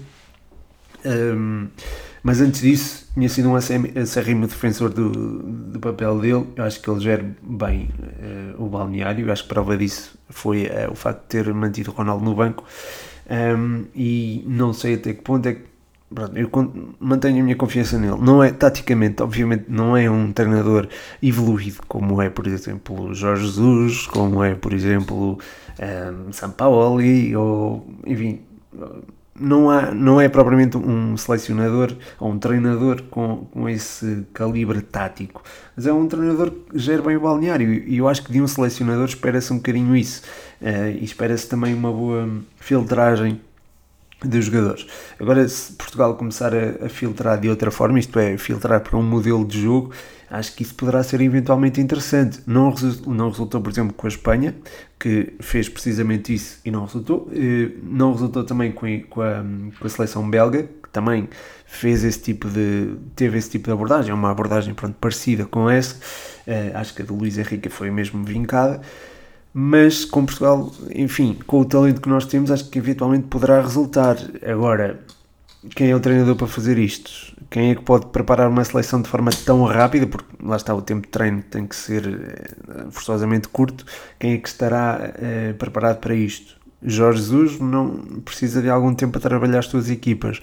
Um, 1.05 1.67
mas 2.25 2.41
antes 2.41 2.61
disso, 2.61 3.07
tinha 3.13 3.29
sido 3.29 3.49
um 3.49 3.55
acérrimo 3.55 4.47
defensor 4.47 4.89
do, 4.89 5.11
do 5.11 5.79
papel 5.79 6.19
dele. 6.19 6.47
Eu 6.55 6.63
acho 6.63 6.81
que 6.81 6.89
ele 6.89 6.99
gera 6.99 7.23
bem 7.39 7.87
uh, 8.57 8.63
o 8.63 8.67
balneário. 8.67 9.27
Eu 9.27 9.31
acho 9.31 9.43
que 9.43 9.49
prova 9.49 9.77
disso 9.77 10.17
foi 10.31 10.63
uh, 10.63 10.91
o 10.91 10.95
facto 10.95 11.21
de 11.21 11.27
ter 11.27 11.53
mantido 11.53 11.91
Ronaldo 11.91 12.25
no 12.25 12.33
banco. 12.33 12.63
Um, 13.29 13.85
e 13.93 14.43
não 14.47 14.73
sei 14.73 14.95
até 14.95 15.13
que 15.13 15.21
ponto 15.21 15.47
é 15.47 15.53
que 15.53 15.61
Pronto, 16.13 16.35
eu 16.35 16.49
mantenho 16.99 17.41
a 17.41 17.43
minha 17.43 17.55
confiança 17.55 17.99
nele. 17.99 18.17
Não 18.19 18.43
é, 18.43 18.51
taticamente, 18.51 19.21
obviamente, 19.21 19.65
não 19.67 19.95
é 19.95 20.09
um 20.09 20.31
treinador 20.31 20.87
evoluído 21.21 21.81
como 21.87 22.21
é, 22.21 22.29
por 22.29 22.47
exemplo, 22.47 23.13
Jorge 23.13 23.45
Jesus, 23.45 24.07
como 24.07 24.43
é, 24.43 24.55
por 24.55 24.73
exemplo, 24.73 25.37
um, 25.79 26.31
Sampaoli, 26.31 27.35
ou 27.35 27.87
enfim, 28.05 28.41
não, 29.39 29.69
há, 29.69 29.91
não 29.91 30.19
é 30.19 30.29
propriamente 30.29 30.77
um 30.77 31.17
selecionador 31.17 31.95
ou 32.19 32.31
um 32.31 32.39
treinador 32.39 33.03
com, 33.03 33.45
com 33.51 33.67
esse 33.67 34.25
calibre 34.33 34.81
tático, 34.81 35.43
mas 35.75 35.85
é 35.85 35.91
um 35.93 36.07
treinador 36.07 36.51
que 36.51 36.79
gera 36.79 37.01
bem 37.01 37.17
o 37.17 37.21
balneário 37.21 37.71
e 37.71 37.97
eu 37.97 38.07
acho 38.07 38.23
que 38.23 38.31
de 38.31 38.41
um 38.41 38.47
selecionador 38.47 39.05
espera-se 39.05 39.51
um 39.51 39.57
bocadinho 39.57 39.95
isso 39.95 40.21
uh, 40.61 40.89
e 40.89 41.03
espera-se 41.03 41.47
também 41.49 41.73
uma 41.73 41.91
boa 41.91 42.29
filtragem 42.57 43.41
dos 44.23 44.45
jogadores. 44.45 44.87
Agora, 45.19 45.47
se 45.47 45.73
Portugal 45.73 46.15
começar 46.15 46.53
a, 46.53 46.85
a, 46.85 46.89
filtrar 46.89 47.39
de 47.39 47.49
outra 47.49 47.71
forma, 47.71 47.99
isto 47.99 48.17
é, 48.19 48.37
filtrar 48.37 48.81
para 48.81 48.97
um 48.97 49.03
modelo 49.03 49.45
de 49.45 49.61
jogo, 49.61 49.91
acho 50.29 50.55
que 50.55 50.63
isso 50.63 50.73
poderá 50.75 51.03
ser 51.03 51.21
eventualmente 51.21 51.81
interessante. 51.81 52.39
Não, 52.45 52.73
não 53.05 53.29
resultou, 53.29 53.61
por 53.61 53.71
exemplo, 53.71 53.93
com 53.93 54.07
a 54.07 54.09
Espanha, 54.09 54.55
que 54.99 55.33
fez 55.39 55.69
precisamente 55.69 56.33
isso 56.33 56.59
e 56.63 56.71
não 56.71 56.85
resultou. 56.85 57.29
Eh, 57.33 57.71
não 57.83 58.13
resultou 58.13 58.43
também 58.43 58.71
com 58.71 58.85
a, 58.85 58.99
com 59.09 59.21
a, 59.21 59.43
com 59.79 59.87
a 59.87 59.89
seleção 59.89 60.29
belga, 60.29 60.63
que 60.63 60.89
também 60.91 61.29
fez 61.65 62.03
esse 62.03 62.19
tipo 62.19 62.49
de. 62.49 62.95
teve 63.15 63.37
esse 63.37 63.49
tipo 63.49 63.65
de 63.65 63.71
abordagem, 63.71 64.13
uma 64.13 64.31
abordagem 64.31 64.73
pronto, 64.73 64.95
parecida 64.99 65.45
com 65.45 65.69
essa. 65.69 65.97
Eh, 66.47 66.71
acho 66.73 66.93
que 66.93 67.01
a 67.01 67.05
do 67.05 67.15
Luís 67.15 67.37
Henrique 67.37 67.69
foi 67.69 67.91
mesmo 67.91 68.23
vincada 68.23 68.81
mas 69.57 70.03
com 70.03 70.25
Portugal, 70.25 70.69
enfim, 70.93 71.39
com 71.47 71.61
o 71.61 71.65
talento 71.65 72.01
que 72.01 72.09
nós 72.09 72.25
temos, 72.25 72.51
acho 72.51 72.69
que 72.69 72.77
eventualmente 72.77 73.27
poderá 73.27 73.61
resultar. 73.61 74.17
Agora, 74.45 74.99
quem 75.73 75.91
é 75.91 75.95
o 75.95 75.99
treinador 76.01 76.35
para 76.35 76.45
fazer 76.45 76.77
isto? 76.77 77.33
Quem 77.49 77.71
é 77.71 77.75
que 77.75 77.81
pode 77.81 78.07
preparar 78.07 78.49
uma 78.49 78.65
seleção 78.65 79.01
de 79.01 79.07
forma 79.07 79.31
tão 79.45 79.63
rápida? 79.63 80.07
Porque 80.07 80.25
lá 80.43 80.57
está, 80.57 80.75
o 80.75 80.81
tempo 80.81 81.03
de 81.03 81.07
treino 81.07 81.41
tem 81.41 81.65
que 81.65 81.73
ser 81.73 82.05
eh, 82.05 82.87
forçosamente 82.91 83.47
curto. 83.47 83.85
Quem 84.19 84.33
é 84.33 84.37
que 84.39 84.49
estará 84.49 85.13
eh, 85.15 85.53
preparado 85.53 85.99
para 86.01 86.13
isto? 86.13 86.57
Jorge 86.85 87.19
Jesus 87.19 87.59
não 87.59 88.21
precisa 88.23 88.61
de 88.61 88.69
algum 88.69 88.93
tempo 88.93 89.13
para 89.13 89.29
trabalhar 89.29 89.59
as 89.59 89.65
suas 89.65 89.89
equipas. 89.89 90.39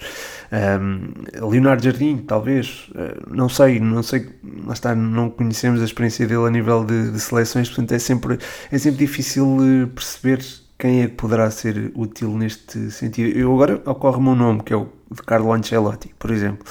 Um, 0.51 1.49
Leonardo 1.49 1.83
Jardim, 1.83 2.17
talvez, 2.17 2.89
uh, 2.91 3.33
não 3.33 3.49
sei, 3.49 3.79
não 3.79 4.03
sei, 4.03 4.29
lá 4.65 4.73
está, 4.73 4.93
não 4.93 5.29
conhecemos 5.29 5.81
a 5.81 5.85
experiência 5.85 6.27
dele 6.27 6.45
a 6.45 6.49
nível 6.49 6.83
de, 6.83 7.11
de 7.11 7.19
seleções, 7.19 7.69
portanto 7.69 7.93
é 7.93 7.99
sempre, 7.99 8.37
é 8.71 8.77
sempre 8.77 8.99
difícil 8.99 9.57
eh, 9.61 9.85
perceber 9.87 10.43
quem 10.77 11.01
é 11.01 11.07
que 11.07 11.15
poderá 11.15 11.49
ser 11.49 11.91
útil 11.95 12.37
neste 12.37 12.91
sentido. 12.91 13.37
Eu 13.37 13.53
agora 13.53 13.81
ocorre-me 13.85 14.29
um 14.29 14.35
nome 14.35 14.63
que 14.63 14.73
é 14.73 14.77
o 14.77 14.89
de 15.09 15.21
Carlo 15.21 15.53
Ancelotti, 15.53 16.13
por 16.19 16.31
exemplo 16.31 16.65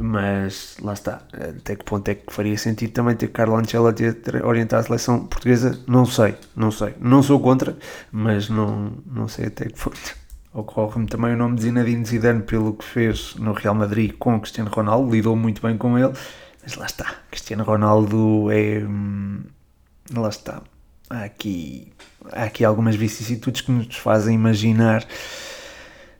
mas 0.00 0.76
lá 0.80 0.94
está, 0.94 1.22
até 1.32 1.76
que 1.76 1.84
ponto 1.84 2.08
é 2.08 2.14
que 2.14 2.32
faria 2.32 2.56
sentido 2.56 2.92
também 2.92 3.14
ter 3.14 3.28
Carlo 3.28 3.56
Ancelotti 3.56 4.04
a 4.06 4.46
orientar 4.46 4.80
a 4.80 4.82
seleção 4.82 5.26
portuguesa, 5.26 5.78
não 5.86 6.06
sei, 6.06 6.34
não 6.56 6.70
sei, 6.70 6.94
não 6.98 7.22
sou 7.22 7.38
contra, 7.38 7.76
mas 8.10 8.48
não, 8.48 8.92
não 9.06 9.28
sei 9.28 9.46
até 9.46 9.66
que 9.66 9.78
ponto. 9.78 10.18
Ocorre-me 10.52 11.06
também 11.06 11.34
o 11.34 11.36
nome 11.36 11.56
de 11.56 11.62
Zinedine 11.62 12.04
Zidane 12.04 12.42
pelo 12.42 12.72
que 12.72 12.84
fez 12.84 13.36
no 13.36 13.52
Real 13.52 13.74
Madrid 13.74 14.12
com 14.18 14.40
Cristiano 14.40 14.70
Ronaldo, 14.70 15.10
lidou 15.10 15.36
muito 15.36 15.62
bem 15.62 15.76
com 15.76 15.96
ele, 15.96 16.12
mas 16.62 16.74
lá 16.74 16.86
está, 16.86 17.14
Cristiano 17.30 17.62
Ronaldo 17.62 18.50
é... 18.50 18.78
Hum, 18.78 19.42
lá 20.12 20.28
está, 20.28 20.62
há 21.08 21.24
aqui, 21.24 21.92
há 22.32 22.44
aqui 22.44 22.64
algumas 22.64 22.96
vicissitudes 22.96 23.60
que 23.60 23.70
nos 23.70 23.96
fazem 23.96 24.34
imaginar 24.34 25.06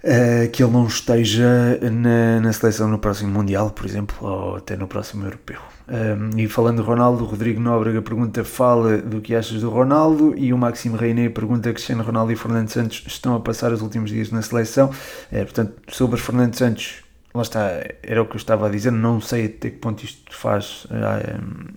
uh, 0.04 0.50
que 0.50 0.62
ele 0.62 0.72
não 0.72 0.86
esteja 0.86 1.78
na, 1.90 2.40
na, 2.40 2.52
seleção 2.52 2.88
no 2.88 2.98
próximo 2.98 3.30
Mundial, 3.30 3.70
por 3.70 3.86
exemplo, 3.86 4.16
ou 4.20 4.56
até 4.56 4.76
no 4.76 4.86
próximo 4.86 5.24
Europeu. 5.24 5.60
Um, 5.88 6.38
e 6.38 6.46
falando 6.46 6.76
do 6.76 6.82
Ronaldo, 6.82 7.24
Rodrigo 7.24 7.60
Nóbrega 7.60 8.00
pergunta: 8.00 8.44
fala 8.44 8.98
do 8.98 9.20
que 9.20 9.34
achas 9.34 9.60
do 9.60 9.70
Ronaldo? 9.70 10.34
E 10.36 10.52
o 10.52 10.58
Máximo 10.58 10.96
Reiné 10.96 11.28
pergunta: 11.28 11.72
Cristiano 11.72 12.02
Ronaldo 12.02 12.32
e 12.32 12.36
Fernando 12.36 12.68
Santos 12.68 13.02
estão 13.06 13.34
a 13.34 13.40
passar 13.40 13.72
os 13.72 13.82
últimos 13.82 14.10
dias 14.10 14.30
na 14.30 14.42
seleção? 14.42 14.90
É, 15.32 15.42
portanto, 15.42 15.74
sobre 15.88 16.20
Fernando 16.20 16.54
Santos, 16.54 17.02
lá 17.34 17.42
está, 17.42 17.82
era 18.02 18.22
o 18.22 18.26
que 18.26 18.32
eu 18.32 18.38
estava 18.38 18.68
a 18.68 18.70
dizer, 18.70 18.92
não 18.92 19.20
sei 19.20 19.46
até 19.46 19.70
que 19.70 19.78
ponto 19.78 20.04
isto 20.04 20.34
faz, 20.34 20.84
uh, 20.84 21.72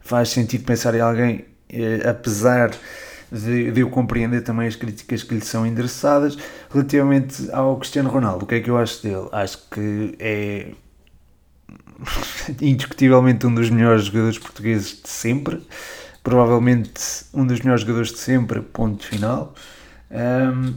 faz 0.00 0.30
sentido 0.30 0.64
pensar 0.64 0.94
em 0.94 1.00
alguém, 1.00 1.44
uh, 1.72 2.08
apesar 2.08 2.70
de, 3.30 3.70
de, 3.70 3.80
eu 3.80 3.90
compreender 3.90 4.42
também 4.42 4.66
as 4.66 4.76
críticas 4.76 5.22
que 5.22 5.34
lhe 5.34 5.40
são 5.40 5.66
endereçadas. 5.66 6.36
Relativamente 6.70 7.50
ao 7.52 7.76
Cristiano 7.76 8.10
Ronaldo, 8.10 8.44
o 8.44 8.48
que 8.48 8.56
é 8.56 8.60
que 8.60 8.70
eu 8.70 8.76
acho 8.76 9.02
dele? 9.02 9.28
Acho 9.32 9.58
que 9.70 10.14
é 10.18 10.72
indiscutivelmente 12.60 13.46
um 13.46 13.54
dos 13.54 13.70
melhores 13.70 14.04
jogadores 14.06 14.38
portugueses 14.38 15.00
de 15.02 15.08
sempre, 15.08 15.60
provavelmente 16.22 17.24
um 17.32 17.46
dos 17.46 17.60
melhores 17.60 17.82
jogadores 17.82 18.10
de 18.10 18.18
sempre, 18.18 18.60
ponto 18.60 19.04
final. 19.04 19.54
Um, 20.10 20.74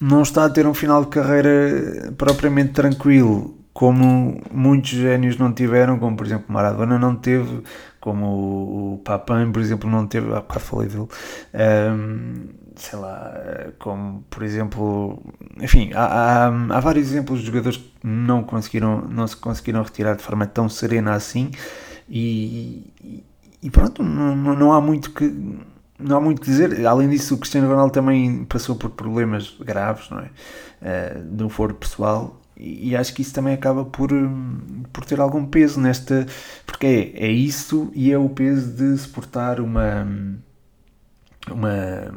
não 0.00 0.22
está 0.22 0.46
a 0.46 0.50
ter 0.50 0.66
um 0.66 0.72
final 0.72 1.04
de 1.04 1.10
carreira 1.10 2.12
propriamente 2.16 2.72
tranquilo, 2.72 3.59
como 3.72 4.40
muitos 4.50 4.90
génios 4.90 5.38
não 5.38 5.52
tiveram, 5.52 5.98
como 5.98 6.16
por 6.16 6.26
exemplo 6.26 6.46
Maradona 6.52 6.98
não 6.98 7.14
teve, 7.14 7.62
como 8.00 8.94
o 8.94 8.98
Papin, 9.04 9.52
por 9.52 9.62
exemplo, 9.62 9.88
não 9.88 10.06
teve, 10.06 10.32
ah, 10.34 10.42
falei 10.58 10.88
dele, 10.88 11.06
um, 11.54 12.48
sei 12.74 12.98
lá, 12.98 13.32
como 13.78 14.24
por 14.28 14.42
exemplo, 14.42 15.22
enfim, 15.60 15.90
há, 15.94 16.04
há, 16.04 16.46
há, 16.46 16.80
vários 16.80 17.10
exemplos 17.10 17.40
de 17.40 17.46
jogadores 17.46 17.76
que 17.76 17.92
não 18.02 18.42
conseguiram, 18.42 19.02
não 19.08 19.26
se 19.26 19.36
conseguiram 19.36 19.82
retirar 19.82 20.16
de 20.16 20.22
forma 20.22 20.46
tão 20.46 20.68
serena 20.68 21.14
assim 21.14 21.50
e, 22.08 23.22
e 23.62 23.70
pronto, 23.70 24.02
não, 24.02 24.34
não 24.34 24.72
há 24.72 24.80
muito 24.80 25.10
que 25.12 25.60
não 25.98 26.16
há 26.16 26.20
muito 26.20 26.40
que 26.40 26.46
dizer. 26.46 26.86
Além 26.86 27.10
disso, 27.10 27.34
o 27.34 27.38
Cristiano 27.38 27.68
Ronaldo 27.68 27.92
também 27.92 28.44
passou 28.46 28.74
por 28.74 28.88
problemas 28.88 29.54
graves, 29.60 30.08
não 30.08 30.18
é? 30.18 30.30
Uh, 30.80 31.24
no 31.30 31.50
foro 31.50 31.74
pessoal 31.74 32.39
e 32.62 32.94
acho 32.94 33.14
que 33.14 33.22
isso 33.22 33.32
também 33.32 33.54
acaba 33.54 33.86
por, 33.86 34.12
hum, 34.12 34.82
por 34.92 35.04
ter 35.06 35.18
algum 35.18 35.46
peso 35.46 35.80
nesta. 35.80 36.26
Porque 36.66 36.86
é, 36.86 37.24
é 37.26 37.30
isso 37.30 37.90
e 37.94 38.12
é 38.12 38.18
o 38.18 38.28
peso 38.28 38.70
de 38.72 38.98
suportar 38.98 39.60
uma, 39.60 40.06
uma, 41.50 42.14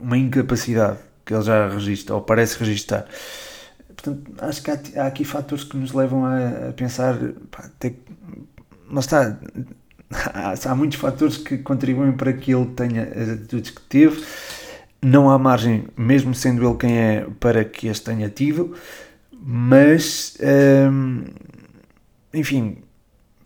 uma 0.00 0.16
incapacidade 0.16 0.98
que 1.26 1.34
ele 1.34 1.42
já 1.42 1.68
registra, 1.68 2.14
ou 2.14 2.22
parece 2.22 2.58
registrar. 2.58 3.04
Portanto, 3.88 4.32
acho 4.38 4.62
que 4.62 4.70
há, 4.70 4.80
há 4.96 5.06
aqui 5.08 5.24
fatores 5.24 5.64
que 5.64 5.76
nos 5.76 5.92
levam 5.92 6.24
a, 6.24 6.68
a 6.68 6.72
pensar. 6.72 7.18
Pá, 7.50 7.64
até, 7.66 7.92
não 8.90 9.00
está. 9.00 9.38
Há, 10.10 10.54
há 10.70 10.74
muitos 10.74 10.98
fatores 10.98 11.36
que 11.36 11.58
contribuem 11.58 12.12
para 12.12 12.32
que 12.32 12.54
ele 12.54 12.66
tenha 12.66 13.02
as 13.02 13.28
atitudes 13.28 13.70
que 13.72 13.80
teve. 13.82 14.24
Não 15.02 15.28
há 15.28 15.38
margem, 15.38 15.84
mesmo 15.96 16.34
sendo 16.34 16.66
ele 16.66 16.78
quem 16.78 16.98
é, 16.98 17.26
para 17.38 17.62
que 17.62 17.90
as 17.90 18.00
tenha 18.00 18.30
tido 18.30 18.74
mas 19.48 20.36
hum, 20.90 21.22
enfim, 22.34 22.78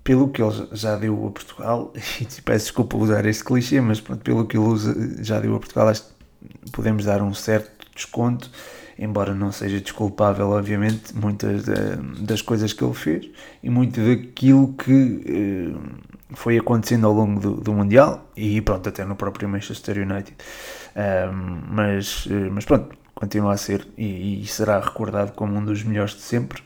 pelo 0.02 0.28
que 0.30 0.42
ele 0.42 0.68
já 0.72 0.96
deu 0.96 1.26
a 1.26 1.30
Portugal, 1.30 1.92
e 2.20 2.24
peço 2.42 2.64
desculpa 2.64 2.96
usar 2.96 3.26
este 3.26 3.44
clichê, 3.44 3.82
mas 3.82 4.00
pronto, 4.00 4.22
pelo 4.22 4.46
que 4.46 4.56
ele 4.56 5.22
já 5.22 5.38
deu 5.38 5.54
a 5.54 5.58
Portugal, 5.58 5.88
acho 5.88 6.04
que 6.04 6.70
podemos 6.72 7.04
dar 7.04 7.20
um 7.20 7.34
certo 7.34 7.86
desconto, 7.94 8.50
embora 8.98 9.34
não 9.34 9.52
seja 9.52 9.78
desculpável, 9.78 10.48
obviamente, 10.50 11.14
muitas 11.14 11.64
das 12.20 12.40
coisas 12.40 12.72
que 12.72 12.82
ele 12.82 12.94
fez 12.94 13.28
e 13.62 13.68
muito 13.68 14.00
daquilo 14.00 14.72
que 14.72 15.22
eh, 15.26 16.06
foi 16.34 16.56
acontecendo 16.56 17.06
ao 17.06 17.12
longo 17.12 17.40
do, 17.40 17.60
do, 17.60 17.72
Mundial 17.74 18.26
e 18.34 18.60
pronto, 18.62 18.88
até 18.88 19.04
no 19.04 19.16
próprio 19.16 19.48
Manchester 19.48 19.98
United. 19.98 20.34
Mas, 21.70 22.26
mas 22.52 22.64
pronto, 22.64 22.94
continua 23.20 23.52
a 23.52 23.56
ser 23.58 23.86
e, 23.98 24.42
e, 24.42 24.46
será 24.46 24.80
recordado 24.80 25.32
como 25.32 25.54
um 25.54 25.64
dos 25.64 25.84
melhores 25.84 26.14
de 26.14 26.22
sempre, 26.22 26.62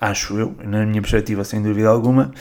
acho 0.00 0.38
eu, 0.38 0.56
na 0.64 0.86
minha 0.86 1.02
perspectiva, 1.02 1.44
sem 1.44 1.62
dúvida 1.62 1.88
alguma. 1.88 2.32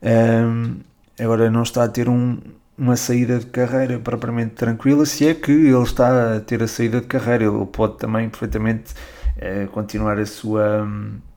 Um, 0.00 0.76
agora 1.20 1.50
não 1.50 1.64
está 1.64 1.82
a 1.82 1.88
ter 1.88 2.08
um, 2.08 2.38
uma 2.78 2.96
saída 2.96 3.40
de 3.40 3.46
carreira 3.46 3.98
propriamente 3.98 4.54
tranquila, 4.54 5.04
se 5.04 5.26
é 5.26 5.34
que 5.34 5.50
ele 5.50 5.82
está 5.82 6.36
a 6.36 6.40
ter 6.40 6.62
a 6.62 6.68
saída 6.68 7.00
de 7.00 7.08
carreira, 7.08 7.44
ele 7.44 7.66
pode 7.66 7.98
também 7.98 8.28
perfeitamente 8.28 8.94
uh, 9.36 9.68
continuar 9.72 10.16
a 10.18 10.24
sua. 10.24 10.84
Um, 10.84 11.27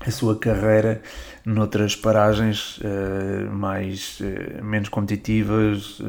a 0.00 0.10
sua 0.10 0.38
carreira 0.38 1.02
noutras 1.44 1.96
paragens 1.96 2.78
uh, 2.78 3.50
mais 3.50 4.18
uh, 4.20 4.64
menos 4.64 4.88
competitivas, 4.88 5.98
uh, 6.00 6.04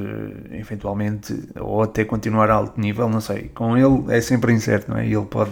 eventualmente, 0.51 1.49
ou 1.59 1.81
até 1.81 2.03
continuar 2.03 2.49
a 2.49 2.53
alto 2.53 2.79
nível, 2.79 3.09
não 3.09 3.21
sei. 3.21 3.49
Com 3.49 3.77
ele 3.77 4.13
é 4.13 4.21
sempre 4.21 4.51
incerto, 4.53 4.91
não 4.91 4.97
é? 4.97 5.05
Ele 5.05 5.25
pode 5.25 5.51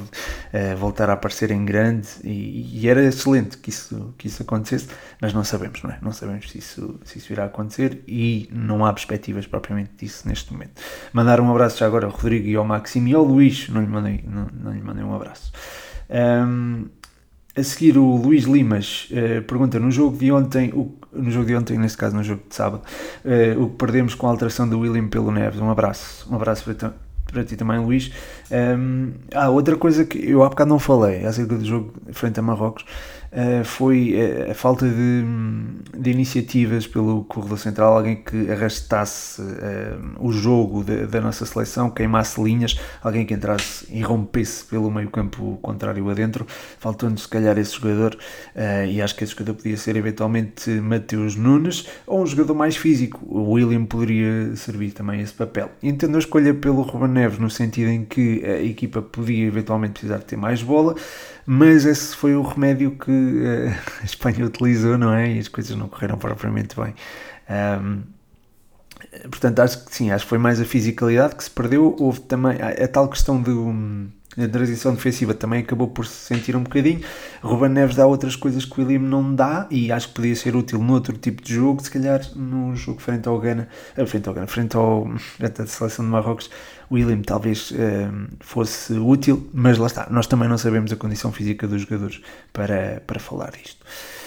voltar 0.78 1.10
a 1.10 1.14
aparecer 1.14 1.52
em 1.52 1.64
grande 1.64 2.08
e, 2.24 2.80
e, 2.82 2.90
era 2.90 3.04
excelente 3.04 3.58
que 3.58 3.70
isso, 3.70 4.14
que 4.18 4.28
isso 4.28 4.42
acontecesse, 4.42 4.88
mas 5.22 5.34
não 5.34 5.44
sabemos, 5.44 5.82
não 5.84 5.92
é? 5.92 5.98
Não 6.02 6.12
sabemos 6.12 6.50
se 6.50 6.58
isso, 6.58 7.00
se 7.04 7.18
isso 7.18 7.32
irá 7.32 7.46
acontecer 7.46 8.04
e 8.08 8.50
não 8.52 8.86
há 8.86 8.92
perspectivas 8.92 9.46
propriamente 9.46 9.92
disso 9.98 10.28
neste 10.28 10.52
momento. 10.52 10.82
Mandar 11.14 11.40
um 11.40 11.50
abraço 11.52 11.78
já 11.78 11.86
agora 11.86 12.06
ao 12.06 12.12
Rodrigo 12.12 12.48
e 12.48 12.56
ao 12.56 12.66
Maximo 12.66 13.08
e 13.08 13.14
ao 13.14 13.24
Luís, 13.24 13.70
não 13.70 13.82
lhe 13.82 13.88
mandei, 13.88 14.24
não, 14.28 14.48
não 14.52 14.74
lhe 14.74 14.82
mandei 14.82 15.04
um 15.04 15.14
abraço. 15.14 15.52
Um, 16.10 16.88
a 17.60 17.64
seguir, 17.64 17.98
o 17.98 18.16
Luís 18.16 18.46
Limas 18.46 19.10
uh, 19.12 19.42
pergunta: 19.44 19.80
no 19.80 19.92
jogo 19.92 20.18
de 20.18 20.32
ontem, 20.32 20.72
o, 20.74 20.96
no 21.12 21.30
jogo 21.30 21.46
de 21.46 21.56
ontem, 21.56 21.78
neste 21.78 21.98
caso 21.98 22.16
no 22.16 22.24
jogo 22.24 22.42
de 22.48 22.56
sábado, 22.56 22.84
uh, 23.26 23.64
o 23.64 23.70
que 23.70 23.76
perdemos 23.76 24.16
com 24.16 24.28
a 24.28 24.30
alteração 24.30 24.68
do 24.68 24.80
William 24.80 25.08
pelo 25.08 25.32
Neves? 25.32 25.60
Um 25.60 25.70
abraço, 25.70 26.28
um 26.32 26.36
abraço 26.36 26.64
para, 26.64 26.94
para 27.32 27.44
ti 27.44 27.56
também, 27.56 27.80
Luís. 27.80 28.12
Um, 28.52 29.12
ah, 29.34 29.50
outra 29.50 29.76
coisa 29.76 30.06
que 30.06 30.30
eu 30.30 30.44
há 30.44 30.50
bocado 30.50 30.70
não 30.70 30.80
falei 30.80 31.26
acerca 31.26 31.56
do 31.56 31.66
jogo 31.66 31.94
frente 32.12 32.40
a 32.40 32.44
Marrocos 32.44 32.86
uh, 33.32 33.64
foi 33.64 34.16
a, 34.48 34.52
a 34.52 34.54
falta 34.54 34.88
de, 34.88 35.24
de, 35.98 36.12
iniciativas 36.12 36.88
pelo 36.88 37.24
corredor 37.24 37.58
central, 37.58 37.98
alguém 37.98 38.16
que 38.16 38.52
arrastasse 38.52 39.42
uh, 39.42 39.46
o 40.20 40.32
jogo 40.32 40.84
de, 40.84 41.06
da 41.08 41.22
nossa 41.22 41.46
seleção, 41.46 41.90
queimasse 41.90 42.42
linhas, 42.42 42.80
alguém 43.02 43.26
que 43.26 43.34
entrasse 43.34 43.86
e 43.90 44.02
rompesse 44.02 44.66
pelo 44.66 44.90
meio 44.92 45.10
campo 45.10 45.58
contrário 45.62 46.10
adentro, 46.10 46.46
faltando 46.80 47.20
se 47.20 47.28
calhar 47.28 47.58
esse 47.58 47.74
jogador, 47.74 48.16
uh, 48.56 48.86
e 48.86 49.02
acho 49.02 49.16
que 49.16 49.24
esse 49.24 49.34
jogador 49.34 49.56
podia 49.56 49.78
ser 49.78 49.96
eventualmente 49.96 50.70
Mateus 50.70 51.36
Nunes, 51.36 51.88
ou 52.06 52.22
um 52.22 52.26
jogador 52.26 52.54
mais 52.54 52.76
físico, 52.76 53.26
o 53.28 53.52
William 53.52 53.86
poderia 53.86 54.56
servir 54.56 54.92
também 54.92 55.22
esse 55.22 55.34
papel. 55.34 55.72
Entendo 55.82 56.16
a 56.16 56.20
escolha 56.20 56.54
pelo 56.54 56.82
Ruben 56.82 57.10
Neves 57.10 57.40
no 57.40 57.50
sentido 57.50 57.90
em 57.90 58.06
que 58.06 58.44
a 58.46 58.62
equipa 58.62 59.02
podia 59.02 59.46
eventualmente 59.48 59.94
precisar 59.94 60.20
ter 60.20 60.38
mais 60.38 60.62
bola, 60.62 60.96
mas 61.52 61.84
esse 61.84 62.16
foi 62.16 62.36
o 62.36 62.44
remédio 62.44 62.92
que 62.92 63.10
uh, 63.10 63.74
a 64.02 64.06
Espanha 64.06 64.46
utilizou, 64.46 65.00
não 65.00 65.12
é? 65.12 65.32
E 65.32 65.40
as 65.40 65.48
coisas 65.48 65.76
não 65.76 65.88
correram 65.90 66.16
propriamente 66.16 66.76
bem. 66.80 66.94
Um, 67.50 68.04
portanto, 69.32 69.60
acho 69.60 69.84
que 69.84 69.96
sim, 69.96 70.12
acho 70.12 70.26
que 70.26 70.30
foi 70.30 70.38
mais 70.38 70.62
a 70.62 70.66
fisicalidade 70.66 71.36
que 71.36 71.44
se 71.44 71.50
perdeu. 71.50 71.96
Houve 72.00 72.20
também 72.20 72.62
a, 72.62 72.86
a 72.86 72.88
tal 72.88 73.10
questão 73.10 73.42
do 73.42 73.74
a 74.38 74.48
transição 74.48 74.94
defensiva 74.94 75.34
também 75.34 75.62
acabou 75.62 75.88
por 75.88 76.06
se 76.06 76.14
sentir 76.14 76.56
um 76.56 76.62
bocadinho. 76.62 77.02
Ruben 77.42 77.70
Neves 77.70 77.96
dá 77.96 78.06
outras 78.06 78.36
coisas 78.36 78.66
que 78.66 78.80
o 78.80 78.84
William 78.84 79.00
não 79.00 79.34
dá 79.34 79.68
e 79.70 79.92
acho 79.92 80.10
que 80.10 80.16
podia 80.16 80.36
ser 80.36 80.56
útil 80.56 80.80
noutro 80.80 81.18
tipo 81.18 81.42
de 81.42 81.54
jogo, 81.54 81.82
se 81.82 81.90
calhar 81.90 82.22
num 82.36 82.76
jogo 82.76 83.02
frente 83.02 83.28
ao 83.28 83.40
Gana, 83.40 83.68
eh, 83.96 84.06
frente 84.06 84.28
ao 84.28 84.34
Gana, 84.34 84.48
frente 84.48 84.76
ao, 84.76 85.08
à 85.40 85.66
seleção 85.68 86.06
de 86.06 86.12
Marrocos, 86.12 86.50
William 86.92 87.22
talvez 87.22 87.72
fosse 88.40 88.94
útil, 88.94 89.48
mas 89.54 89.78
lá 89.78 89.88
está, 89.88 90.08
nós 90.10 90.26
também 90.26 90.50
não 90.50 90.58
sabemos 90.58 90.92
a 90.92 90.96
condição 90.96 91.32
física 91.32 91.68
dos 91.68 91.82
jogadores 91.82 92.20
para, 92.52 93.02
para 93.06 93.20
falar 93.20 93.54
isto. 93.64 93.86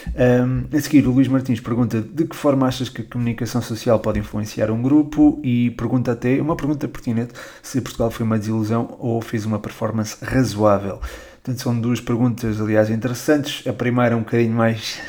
Um, 0.08 0.76
a 0.76 0.80
seguir, 0.80 1.06
o 1.06 1.12
Luís 1.12 1.28
Martins 1.28 1.60
pergunta 1.60 2.00
de 2.00 2.24
que 2.24 2.34
forma 2.34 2.66
achas 2.66 2.88
que 2.88 3.02
a 3.02 3.04
comunicação 3.04 3.62
social 3.62 3.98
pode 4.00 4.18
influenciar 4.18 4.70
um 4.70 4.82
grupo 4.82 5.40
e 5.42 5.70
pergunta 5.70 6.12
até, 6.12 6.40
uma 6.40 6.56
pergunta 6.56 6.88
pertinente, 6.88 7.34
se 7.62 7.80
Portugal 7.80 8.10
foi 8.10 8.26
uma 8.26 8.38
desilusão 8.38 8.96
ou 8.98 9.20
fez 9.20 9.44
uma 9.44 9.58
performance 9.58 10.16
razoável. 10.22 11.00
Portanto, 11.42 11.60
são 11.60 11.80
duas 11.80 12.00
perguntas, 12.00 12.60
aliás, 12.60 12.88
interessantes. 12.88 13.66
A 13.66 13.72
primeira 13.72 14.14
é 14.14 14.16
um 14.16 14.20
bocadinho 14.20 14.54
mais, 14.54 15.00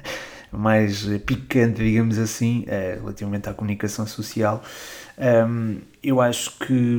mais 0.50 1.04
picante, 1.26 1.84
digamos 1.84 2.18
assim, 2.18 2.64
é, 2.66 2.94
relativamente 2.94 3.48
à 3.48 3.54
comunicação 3.54 4.06
social. 4.06 4.62
Eu 6.02 6.20
acho 6.20 6.58
que 6.58 6.98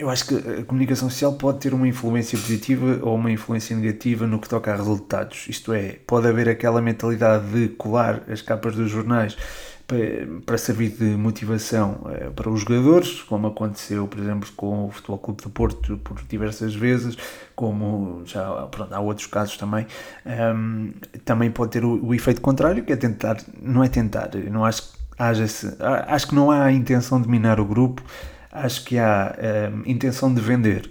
eu 0.00 0.08
acho 0.08 0.26
que 0.26 0.34
a 0.34 0.64
comunicação 0.64 1.10
social 1.10 1.34
pode 1.34 1.58
ter 1.58 1.74
uma 1.74 1.86
influência 1.86 2.38
positiva 2.38 3.00
ou 3.02 3.16
uma 3.16 3.30
influência 3.30 3.76
negativa 3.76 4.26
no 4.26 4.38
que 4.38 4.48
toca 4.48 4.72
a 4.72 4.76
resultados. 4.76 5.46
Isto 5.46 5.74
é, 5.74 5.98
pode 6.06 6.26
haver 6.26 6.48
aquela 6.48 6.80
mentalidade 6.80 7.46
de 7.52 7.68
colar 7.68 8.22
as 8.26 8.40
capas 8.40 8.74
dos 8.74 8.90
jornais 8.90 9.36
para 10.46 10.58
servir 10.58 10.90
de 10.90 11.04
motivação 11.04 12.06
eh, 12.10 12.30
para 12.30 12.48
os 12.48 12.60
jogadores, 12.60 13.22
como 13.22 13.48
aconteceu, 13.48 14.06
por 14.06 14.18
exemplo, 14.18 14.48
com 14.56 14.86
o 14.86 14.90
Futebol 14.90 15.18
Clube 15.18 15.42
do 15.42 15.50
Porto 15.50 15.98
por 15.98 16.20
diversas 16.28 16.74
vezes, 16.74 17.16
como 17.54 18.22
já 18.24 18.44
pronto, 18.66 18.92
há 18.92 19.00
outros 19.00 19.26
casos 19.26 19.56
também. 19.56 19.86
Um, 20.24 20.92
também 21.24 21.50
pode 21.50 21.72
ter 21.72 21.84
o, 21.84 22.04
o, 22.04 22.14
efeito 22.14 22.40
contrário, 22.40 22.84
que 22.84 22.92
é 22.92 22.96
tentar, 22.96 23.38
não 23.60 23.82
é 23.82 23.88
tentar, 23.88 24.30
não 24.50 24.64
acho 24.64 24.92
que 24.92 24.98
haja 25.18 25.44
acho 26.06 26.28
que 26.28 26.34
não 26.34 26.50
há 26.50 26.64
a 26.64 26.72
intenção 26.72 27.20
de 27.20 27.28
minar 27.28 27.60
o 27.60 27.64
grupo, 27.64 28.02
acho 28.50 28.84
que 28.84 28.98
há 28.98 29.36
um, 29.72 29.82
intenção 29.90 30.32
de 30.32 30.40
vender. 30.40 30.90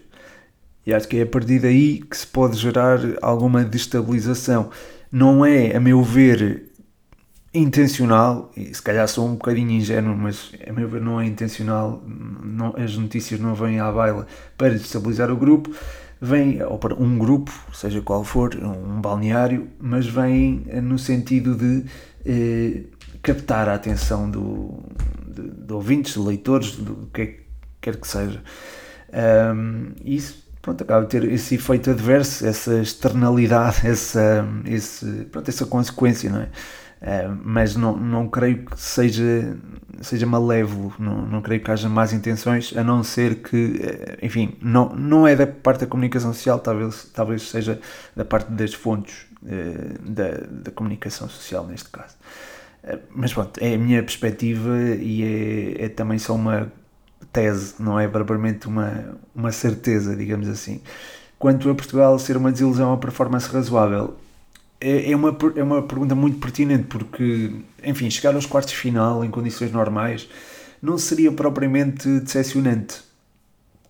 E 0.86 0.94
acho 0.94 1.08
que 1.08 1.18
é 1.18 1.24
a 1.24 1.28
partir 1.28 1.60
daí 1.60 2.00
que 2.00 2.18
se 2.18 2.28
pode 2.28 2.58
gerar 2.58 3.00
alguma 3.22 3.64
destabilização. 3.64 4.70
Não 5.12 5.46
é, 5.46 5.76
a 5.76 5.80
meu 5.80 6.04
ver, 6.04 6.69
intencional, 7.54 8.52
e 8.56 8.74
se 8.74 8.82
calhar 8.82 9.08
sou 9.08 9.28
um 9.28 9.34
bocadinho 9.34 9.72
ingênuo, 9.72 10.16
mas 10.16 10.52
a 10.68 10.72
meu 10.72 10.88
ver 10.88 11.02
não 11.02 11.20
é 11.20 11.26
intencional, 11.26 12.04
não, 12.06 12.76
as 12.78 12.96
notícias 12.96 13.40
não 13.40 13.56
vêm 13.56 13.80
à 13.80 13.92
baila 13.92 14.28
para 14.58 14.74
destabilizar 14.74 15.32
o 15.32 15.36
grupo, 15.36 15.74
vem, 16.22 16.62
ou 16.64 16.78
para 16.78 16.96
um 16.96 17.18
grupo, 17.18 17.52
seja 17.74 18.02
qual 18.02 18.24
for, 18.24 18.56
um 18.56 19.02
balneário, 19.02 19.68
mas 19.80 20.06
vem 20.06 20.66
no 20.84 21.00
sentido 21.00 21.56
de 21.56 21.86
eh, 22.26 22.84
captar 23.22 23.68
a 23.68 23.74
atenção 23.74 24.30
do, 24.30 24.84
de, 25.28 25.50
de 25.50 25.74
ouvintes, 25.74 26.14
de 26.14 26.20
leitores, 26.20 26.76
do 26.76 27.10
que 27.14 27.40
quer 27.82 27.96
que 27.98 28.08
seja. 28.08 28.42
Um, 29.12 29.94
isso 30.06 30.48
pronto, 30.62 30.84
acaba 30.84 31.06
de 31.06 31.10
ter 31.10 31.24
esse 31.32 31.56
efeito 31.56 31.90
adverso, 31.90 32.46
essa 32.46 32.80
externalidade, 32.80 33.88
essa, 33.88 34.46
esse, 34.66 35.06
pronto, 35.32 35.50
essa 35.50 35.66
consequência, 35.66 36.30
não 36.30 36.42
é? 36.42 36.50
Uh, 37.02 37.34
mas 37.46 37.78
não, 37.78 37.96
não 37.96 38.28
creio 38.28 38.66
que 38.66 38.80
seja, 38.80 39.58
seja 40.02 40.26
malévolo, 40.26 40.94
não, 41.00 41.26
não 41.26 41.42
creio 41.42 41.62
que 41.64 41.72
haja 41.72 41.88
más 41.88 42.12
intenções, 42.12 42.76
a 42.76 42.84
não 42.84 43.04
ser 43.04 43.36
que, 43.36 43.56
uh, 43.56 44.26
enfim, 44.26 44.58
não, 44.62 44.94
não 44.94 45.26
é 45.26 45.34
da 45.34 45.48
parte 45.48 45.82
da 45.82 45.88
comunicação 45.88 46.34
social, 46.34 46.60
talvez, 46.60 47.10
talvez 47.14 47.44
seja 47.44 47.80
da 48.14 48.26
parte 48.26 48.52
das 48.52 48.74
fontes 48.74 49.28
uh, 49.44 50.12
da, 50.12 50.32
da 50.52 50.72
comunicação 50.72 51.30
social, 51.30 51.66
neste 51.66 51.90
caso. 51.90 52.16
mas 53.16 53.34
pronto, 53.34 53.58
é 53.64 53.76
a 53.76 53.78
minha 53.78 54.04
perspectiva 54.04 54.78
e 55.00 55.78
é, 55.80 55.86
é 55.86 55.90
também 55.90 56.20
só 56.20 56.36
uma 56.36 56.70
tese, 57.32 57.76
não 57.80 57.98
é 57.98 58.10
propriamente 58.10 58.68
uma, 58.68 59.18
uma 59.34 59.54
certeza, 59.54 60.18
digamos 60.18 60.50
assim. 60.50 60.82
Quanto 61.38 61.70
a 61.70 61.76
Portugal 61.76 62.20
ser 62.20 62.36
uma 62.36 62.52
desilusão 62.52 62.92
a 62.92 62.98
performance 62.98 63.48
razoável, 63.50 64.18
é, 64.80 65.12
é, 65.12 65.16
uma, 65.16 65.38
é 65.56 65.64
uma 65.64 65.82
pergunta 65.84 66.16
muito 66.16 66.40
pertinente, 66.40 66.86
porque, 66.86 67.52
enfim, 67.84 68.10
chegar 68.10 68.36
aos 68.36 68.46
quartos 68.46 68.72
de 68.72 68.78
final 68.78 69.24
em 69.24 69.30
condições 69.30 69.72
normais 69.72 70.30
não 70.82 70.98
seria 70.98 71.32
propriamente 71.32 72.08
decepcionante. 72.22 73.02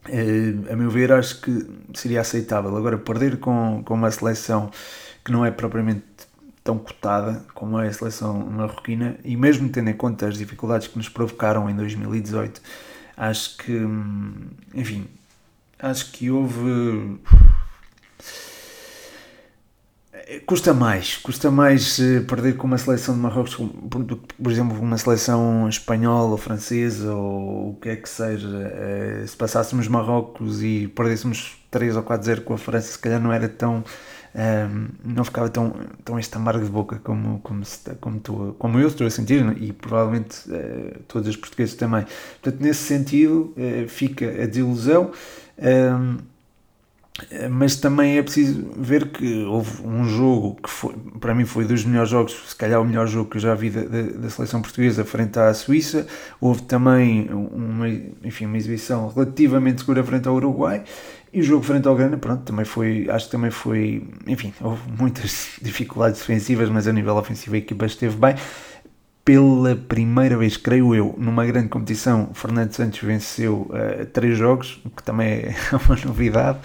É, 0.07 0.73
a 0.73 0.75
meu 0.75 0.89
ver, 0.89 1.11
acho 1.11 1.41
que 1.41 1.67
seria 1.93 2.21
aceitável. 2.21 2.75
Agora, 2.75 2.97
perder 2.97 3.37
com, 3.37 3.83
com 3.85 3.93
uma 3.93 4.09
seleção 4.09 4.71
que 5.23 5.31
não 5.31 5.45
é 5.45 5.51
propriamente 5.51 6.03
tão 6.63 6.77
cotada 6.77 7.45
como 7.53 7.79
é 7.79 7.87
a 7.87 7.93
seleção 7.93 8.37
marroquina, 8.39 9.17
e 9.23 9.35
mesmo 9.35 9.69
tendo 9.69 9.89
em 9.89 9.93
conta 9.93 10.27
as 10.27 10.37
dificuldades 10.37 10.87
que 10.87 10.97
nos 10.97 11.09
provocaram 11.09 11.69
em 11.69 11.75
2018 11.75 12.61
Acho 13.19 13.57
que, 13.57 13.77
enfim, 14.73 15.05
acho 15.77 16.09
que 16.13 16.31
houve. 16.31 17.19
Custa 20.45 20.75
mais, 20.75 21.17
custa 21.17 21.49
mais 21.49 21.99
eh, 21.99 22.19
perder 22.19 22.55
com 22.55 22.67
uma 22.67 22.77
seleção 22.77 23.15
de 23.15 23.19
Marrocos, 23.19 23.55
por 23.55 24.51
exemplo, 24.51 24.79
uma 24.79 24.95
seleção 24.95 25.67
espanhola 25.67 26.29
ou 26.29 26.37
francesa 26.37 27.11
ou 27.15 27.71
o 27.71 27.77
que 27.81 27.89
é 27.89 27.95
que 27.95 28.07
seja. 28.07 28.47
Eh, 28.47 29.23
se 29.25 29.35
passássemos 29.35 29.87
Marrocos 29.87 30.61
e 30.61 30.87
perdêssemos 30.89 31.57
3 31.71 31.95
ou 31.95 32.03
4-0 32.03 32.41
com 32.41 32.53
a 32.53 32.59
França, 32.59 32.91
se 32.91 32.99
calhar 32.99 33.19
não 33.19 33.33
era 33.33 33.49
tão 33.49 33.83
um, 34.35 34.87
não 35.03 35.23
ficava 35.23 35.49
tão, 35.49 35.73
tão 36.05 36.19
este 36.19 36.37
amargo 36.37 36.63
de 36.63 36.69
boca 36.69 36.99
como, 37.03 37.39
como, 37.39 37.65
se, 37.65 37.79
como, 37.95 38.19
tu, 38.19 38.55
como 38.59 38.79
eu 38.79 38.87
estou 38.87 39.07
a 39.07 39.09
sentir 39.09 39.43
e 39.59 39.73
provavelmente 39.73 40.47
uh, 40.47 40.99
todos 41.07 41.27
os 41.27 41.35
portugueses 41.37 41.73
também. 41.73 42.05
Portanto, 42.39 42.61
nesse 42.61 42.83
sentido, 42.83 43.55
fica 43.87 44.27
a 44.27 44.45
desilusão. 44.45 45.11
Um, 47.31 47.49
mas 47.49 47.75
também 47.75 48.17
é 48.17 48.23
preciso 48.23 48.69
ver 48.77 49.09
que 49.09 49.43
houve 49.43 49.81
um 49.83 50.05
jogo 50.05 50.57
que 50.61 50.69
foi, 50.69 50.93
para 51.19 51.33
mim 51.33 51.45
foi 51.45 51.65
dos 51.65 51.83
melhores 51.83 52.09
jogos, 52.09 52.33
se 52.47 52.55
calhar 52.55 52.81
o 52.81 52.85
melhor 52.85 53.07
jogo 53.07 53.29
que 53.29 53.37
eu 53.37 53.41
já 53.41 53.55
vi 53.55 53.69
da, 53.69 53.81
da, 53.81 54.01
da 54.01 54.29
seleção 54.29 54.61
portuguesa 54.61 55.03
frente 55.03 55.37
à 55.39 55.53
Suíça. 55.53 56.07
Houve 56.39 56.63
também 56.63 57.29
uma, 57.31 57.87
enfim, 58.23 58.45
uma 58.45 58.57
exibição 58.57 59.09
relativamente 59.09 59.81
segura 59.81 60.03
frente 60.03 60.27
ao 60.27 60.35
Uruguai 60.35 60.83
e 61.31 61.41
o 61.41 61.43
jogo 61.43 61.63
frente 61.63 61.87
ao 61.87 61.95
Grana, 61.95 62.17
pronto, 62.17 62.43
também 62.43 62.65
foi, 62.65 63.07
acho 63.09 63.25
que 63.25 63.31
também 63.31 63.51
foi, 63.51 64.03
enfim, 64.25 64.51
houve 64.61 64.81
muitas 64.97 65.51
dificuldades 65.61 66.19
defensivas, 66.19 66.69
mas 66.69 66.87
a 66.87 66.93
nível 66.93 67.15
ofensivo 67.17 67.55
a 67.55 67.59
equipa 67.59 67.85
esteve 67.85 68.15
bem. 68.15 68.35
Pela 69.29 69.75
primeira 69.75 70.35
vez, 70.35 70.57
creio 70.57 70.95
eu, 70.95 71.13
numa 71.15 71.45
grande 71.45 71.69
competição, 71.69 72.31
Fernando 72.33 72.73
Santos 72.73 72.99
venceu 72.99 73.69
uh, 73.69 74.03
três 74.07 74.35
jogos, 74.35 74.81
o 74.83 74.89
que 74.89 75.03
também 75.03 75.27
é 75.27 75.55
uma 75.85 75.95
novidade. 76.03 76.57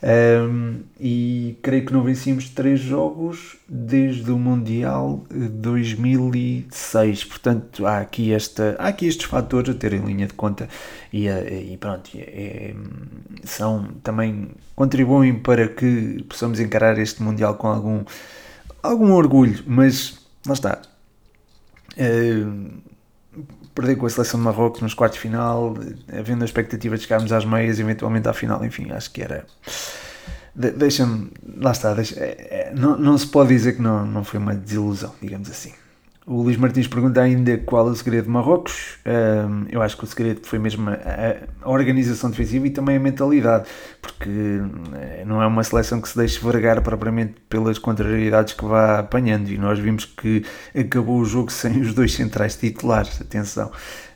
Um, 0.00 0.82
e 1.00 1.58
creio 1.60 1.84
que 1.84 1.92
não 1.92 2.04
vencíamos 2.04 2.48
três 2.50 2.78
jogos 2.78 3.56
desde 3.68 4.30
o 4.30 4.38
Mundial 4.38 5.24
2006. 5.28 7.24
Portanto, 7.24 7.84
há 7.84 7.98
aqui, 7.98 8.32
esta, 8.32 8.76
há 8.78 8.86
aqui 8.86 9.08
estes 9.08 9.26
fatores 9.26 9.74
a 9.74 9.74
ter 9.74 9.92
em 9.92 10.04
linha 10.04 10.28
de 10.28 10.34
conta 10.34 10.68
e, 11.12 11.26
eh, 11.26 11.72
e 11.72 11.76
pronto, 11.76 12.12
é, 12.16 12.76
são 13.42 13.88
também 14.04 14.52
contribuem 14.76 15.34
para 15.34 15.66
que 15.66 16.24
possamos 16.28 16.60
encarar 16.60 16.96
este 16.96 17.20
Mundial 17.24 17.56
com 17.56 17.66
algum, 17.66 18.04
algum 18.84 19.10
orgulho, 19.14 19.64
mas 19.66 20.16
lá 20.46 20.52
está. 20.52 20.93
Uh, 21.96 22.82
perder 23.74 23.96
com 23.96 24.06
a 24.06 24.10
seleção 24.10 24.38
de 24.38 24.44
Marrocos 24.44 24.80
nos 24.80 24.94
quartos 24.94 25.16
de 25.16 25.22
final, 25.22 25.74
havendo 26.16 26.42
a 26.42 26.44
expectativa 26.44 26.96
de 26.96 27.02
chegarmos 27.02 27.32
às 27.32 27.44
meias, 27.44 27.80
eventualmente 27.80 28.28
à 28.28 28.32
final, 28.32 28.64
enfim, 28.64 28.90
acho 28.92 29.10
que 29.10 29.22
era. 29.22 29.44
De, 30.54 30.70
Deixa-me. 30.70 31.32
Lá 31.56 31.72
está, 31.72 31.92
deixa, 31.94 32.18
é, 32.20 32.70
é, 32.70 32.74
não, 32.74 32.96
não 32.96 33.18
se 33.18 33.26
pode 33.26 33.48
dizer 33.48 33.74
que 33.74 33.82
não, 33.82 34.06
não 34.06 34.22
foi 34.22 34.38
uma 34.38 34.54
desilusão, 34.54 35.12
digamos 35.20 35.50
assim. 35.50 35.72
O 36.26 36.40
Luís 36.40 36.56
Martins 36.56 36.88
pergunta 36.88 37.20
ainda 37.20 37.58
qual 37.58 37.86
é 37.86 37.90
o 37.90 37.94
segredo 37.94 38.24
de 38.24 38.30
Marrocos. 38.30 38.96
Um, 39.04 39.66
eu 39.68 39.82
acho 39.82 39.94
que 39.94 40.04
o 40.04 40.06
segredo 40.06 40.40
foi 40.42 40.58
mesmo 40.58 40.88
a, 40.88 40.94
a, 41.62 41.70
organização 41.70 42.30
defensiva 42.30 42.66
e 42.66 42.70
também 42.70 42.96
a 42.96 43.00
mentalidade, 43.00 43.68
porque 44.00 44.30
eh, 44.94 45.22
não 45.26 45.42
é 45.42 45.46
uma 45.46 45.62
seleção 45.62 46.00
que 46.00 46.08
se 46.08 46.16
deixe 46.16 46.42
vergar 46.42 46.80
propriamente 46.80 47.34
pelas 47.46 47.78
contrariedades 47.78 48.54
que 48.54 48.64
vá 48.64 49.00
apanhando. 49.00 49.50
E 49.50 49.58
nós 49.58 49.78
vimos 49.78 50.06
que 50.06 50.46
acabou 50.74 51.18
o 51.18 51.26
jogo 51.26 51.52
sem 51.52 51.82
os 51.82 51.92
dois 51.92 52.14
centrais 52.14 52.56
titulares. 52.56 53.20
Atenção. 53.20 53.70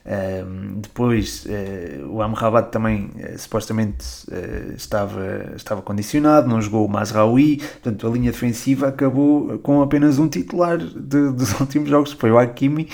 Um, 0.08 0.80
depois 0.80 1.44
uh, 1.44 2.06
o 2.08 2.22
Amrabat 2.22 2.72
também 2.72 3.10
uh, 3.14 3.38
supostamente 3.38 4.06
uh, 4.28 4.72
estava, 4.74 5.52
estava 5.54 5.82
condicionado, 5.82 6.48
não 6.48 6.62
jogou 6.62 6.86
o 6.86 6.88
Masraoui, 6.88 7.58
portanto 7.58 8.06
a 8.06 8.10
linha 8.10 8.32
defensiva 8.32 8.88
acabou 8.88 9.58
com 9.58 9.82
apenas 9.82 10.18
um 10.18 10.26
titular 10.26 10.78
de, 10.78 11.30
dos 11.30 11.52
últimos 11.60 11.90
jogos, 11.90 12.12
foi 12.12 12.30
o 12.30 12.38
Hakimi. 12.38 12.88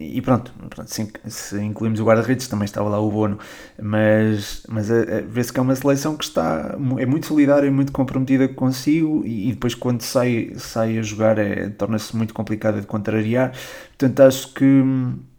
e 0.00 0.20
pronto, 0.20 0.52
pronto 0.68 0.92
se, 0.92 1.08
se, 1.26 1.60
incluímos 1.60 2.00
o 2.00 2.04
guarda-redes, 2.04 2.48
também 2.48 2.64
estava 2.64 2.88
lá 2.88 2.98
o 2.98 3.08
Bono, 3.08 3.38
mas, 3.80 4.66
mas 4.68 4.88
vê-se 5.28 5.52
que 5.52 5.60
é 5.60 5.62
uma 5.62 5.76
seleção 5.76 6.16
que 6.16 6.24
está, 6.24 6.76
é 6.98 7.06
muito 7.06 7.26
solidária, 7.26 7.70
muito 7.70 7.92
comprometida 7.92 8.48
consigo 8.48 9.22
e, 9.24 9.50
e 9.50 9.52
depois 9.52 9.76
quando 9.76 10.02
sai, 10.02 10.54
sai 10.56 10.98
a 10.98 11.02
jogar 11.02 11.38
é, 11.38 11.68
torna-se 11.68 12.16
muito 12.16 12.34
complicada 12.34 12.80
de 12.80 12.86
contrariar. 12.88 13.52
Portanto, 13.96 14.20
acho 14.20 14.52
que 14.54 14.64
Uh, 14.64 15.31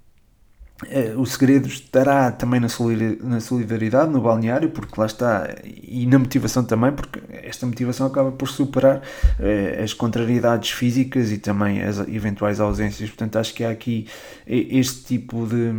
o 1.18 1.26
segredo 1.26 1.68
estará 1.68 2.32
também 2.32 2.60
na 2.60 3.40
solidariedade, 3.40 4.12
no 4.12 4.22
balneário, 4.22 4.70
porque 4.70 5.00
lá 5.00 5.06
está, 5.06 5.48
e 5.64 6.06
na 6.06 6.20
motivação 6.20 6.64
também, 6.64 6.92
porque 6.92 7.20
esta 7.32 7.66
motivação 7.66 8.08
acaba 8.08 8.32
por 8.32 8.48
superar 8.48 8.98
uh, 8.98 9.84
as 9.84 9.94
contrariedades 9.94 10.72
físicas 10.72 11.32
e 11.32 11.38
também 11.38 11.82
as 11.82 12.00
eventuais 12.00 12.60
ausências. 12.60 13.10
Portanto, 13.10 13.38
acho 13.38 13.54
que 13.54 13.64
há 13.64 13.70
aqui 13.70 14.08
este 14.48 15.04
tipo 15.04 15.48
de. 15.48 15.72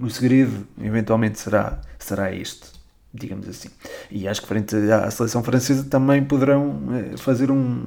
O 0.00 0.10
segredo, 0.10 0.66
eventualmente, 0.80 1.38
será, 1.38 1.80
será 1.98 2.32
este, 2.34 2.66
digamos 3.12 3.48
assim. 3.48 3.68
E 4.10 4.28
acho 4.28 4.42
que, 4.42 4.48
frente 4.48 4.76
à 4.76 5.10
seleção 5.10 5.42
francesa, 5.42 5.84
também 5.84 6.24
poderão 6.24 6.68
uh, 6.68 7.18
fazer 7.18 7.50
um, 7.50 7.86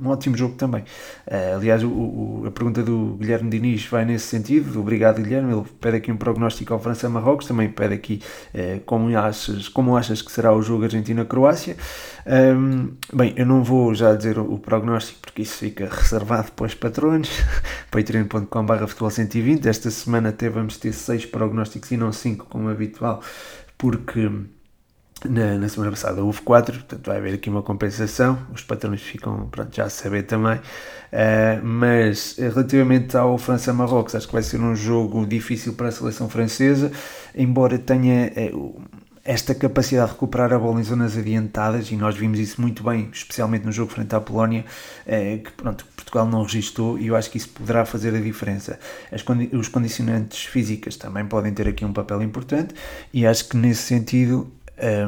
um 0.00 0.08
ótimo 0.08 0.36
jogo 0.36 0.54
também. 0.54 0.82
Uh, 1.26 1.56
aliás, 1.56 1.82
o, 1.82 1.88
o, 1.88 2.44
a 2.46 2.50
pergunta 2.50 2.82
do 2.82 3.16
Guilherme 3.18 3.50
Diniz 3.50 3.86
vai 3.86 4.04
nesse 4.04 4.26
sentido. 4.26 4.80
Obrigado, 4.80 5.22
Guilherme. 5.22 5.52
Ele 5.52 5.64
pede 5.80 5.96
aqui 5.98 6.12
um 6.12 6.16
prognóstico 6.16 6.72
ao 6.72 6.80
França-Marrocos. 6.80 7.46
Também 7.46 7.68
pede 7.68 7.94
aqui 7.94 8.20
uh, 8.54 8.80
como, 8.84 9.16
achas, 9.16 9.68
como 9.68 9.96
achas 9.96 10.22
que 10.22 10.32
será 10.32 10.52
o 10.52 10.62
jogo 10.62 10.84
Argentina-Croácia. 10.84 11.76
Um, 12.26 12.94
bem, 13.12 13.34
eu 13.36 13.44
não 13.44 13.62
vou 13.62 13.94
já 13.94 14.14
dizer 14.14 14.38
o, 14.38 14.54
o, 14.54 14.58
prognóstico 14.58 15.20
porque 15.20 15.42
isso 15.42 15.58
fica 15.58 15.88
reservado 15.90 16.52
para 16.52 16.66
os 16.66 16.74
patrões. 16.74 17.28
patreon.com.br 17.90 18.86
futebol 18.86 19.10
120. 19.10 19.68
Esta 19.68 19.90
semana 19.90 20.30
até 20.30 20.48
vamos 20.48 20.78
ter 20.78 20.92
seis 20.92 21.26
prognósticos 21.26 21.90
e 21.90 21.96
não 21.96 22.12
cinco, 22.12 22.46
como 22.46 22.68
habitual, 22.68 23.22
porque 23.76 24.30
na, 25.28 25.58
na, 25.58 25.68
semana 25.68 25.90
passada 25.90 26.22
houve 26.22 26.42
quatro, 26.42 26.74
portanto 26.74 27.06
vai 27.06 27.16
haver 27.16 27.34
aqui 27.34 27.48
uma 27.48 27.62
compensação. 27.62 28.38
Os 28.52 28.62
patrões 28.62 29.00
ficam 29.00 29.48
pronto, 29.48 29.74
já 29.74 29.84
a 29.84 29.90
saber 29.90 30.24
também. 30.24 30.56
Uh, 30.56 31.64
mas 31.64 32.36
relativamente 32.38 33.16
ao 33.16 33.38
França-Marrocos, 33.38 34.14
acho 34.14 34.26
que 34.26 34.32
vai 34.32 34.42
ser 34.42 34.60
um 34.60 34.74
jogo 34.74 35.24
difícil 35.24 35.74
para 35.74 35.88
a 35.88 35.92
seleção 35.92 36.28
francesa, 36.28 36.90
embora 37.34 37.78
tenha 37.78 38.32
uh, 38.52 38.82
esta 39.24 39.54
capacidade 39.54 40.08
de 40.08 40.12
recuperar 40.14 40.52
a 40.52 40.58
bola 40.58 40.80
em 40.80 40.84
zonas 40.84 41.16
adiantadas, 41.16 41.90
e 41.90 41.96
nós 41.96 42.14
vimos 42.14 42.38
isso 42.38 42.60
muito 42.60 42.82
bem, 42.82 43.08
especialmente 43.10 43.64
no 43.64 43.72
jogo 43.72 43.90
frente 43.90 44.14
à 44.14 44.20
Polónia, 44.20 44.66
que 45.06 45.50
pronto, 45.56 45.86
Portugal 45.96 46.26
não 46.26 46.42
registou, 46.42 46.98
e 46.98 47.06
eu 47.06 47.16
acho 47.16 47.30
que 47.30 47.38
isso 47.38 47.48
poderá 47.48 47.86
fazer 47.86 48.14
a 48.14 48.20
diferença. 48.20 48.78
Condi 49.24 49.48
os 49.56 49.68
condicionantes 49.68 50.44
físicas 50.44 50.96
também 50.96 51.24
podem 51.24 51.54
ter 51.54 51.66
aqui 51.66 51.86
um 51.86 51.92
papel 51.94 52.20
importante, 52.20 52.74
e 53.14 53.26
acho 53.26 53.48
que 53.48 53.56
nesse 53.56 53.84
sentido 53.84 54.52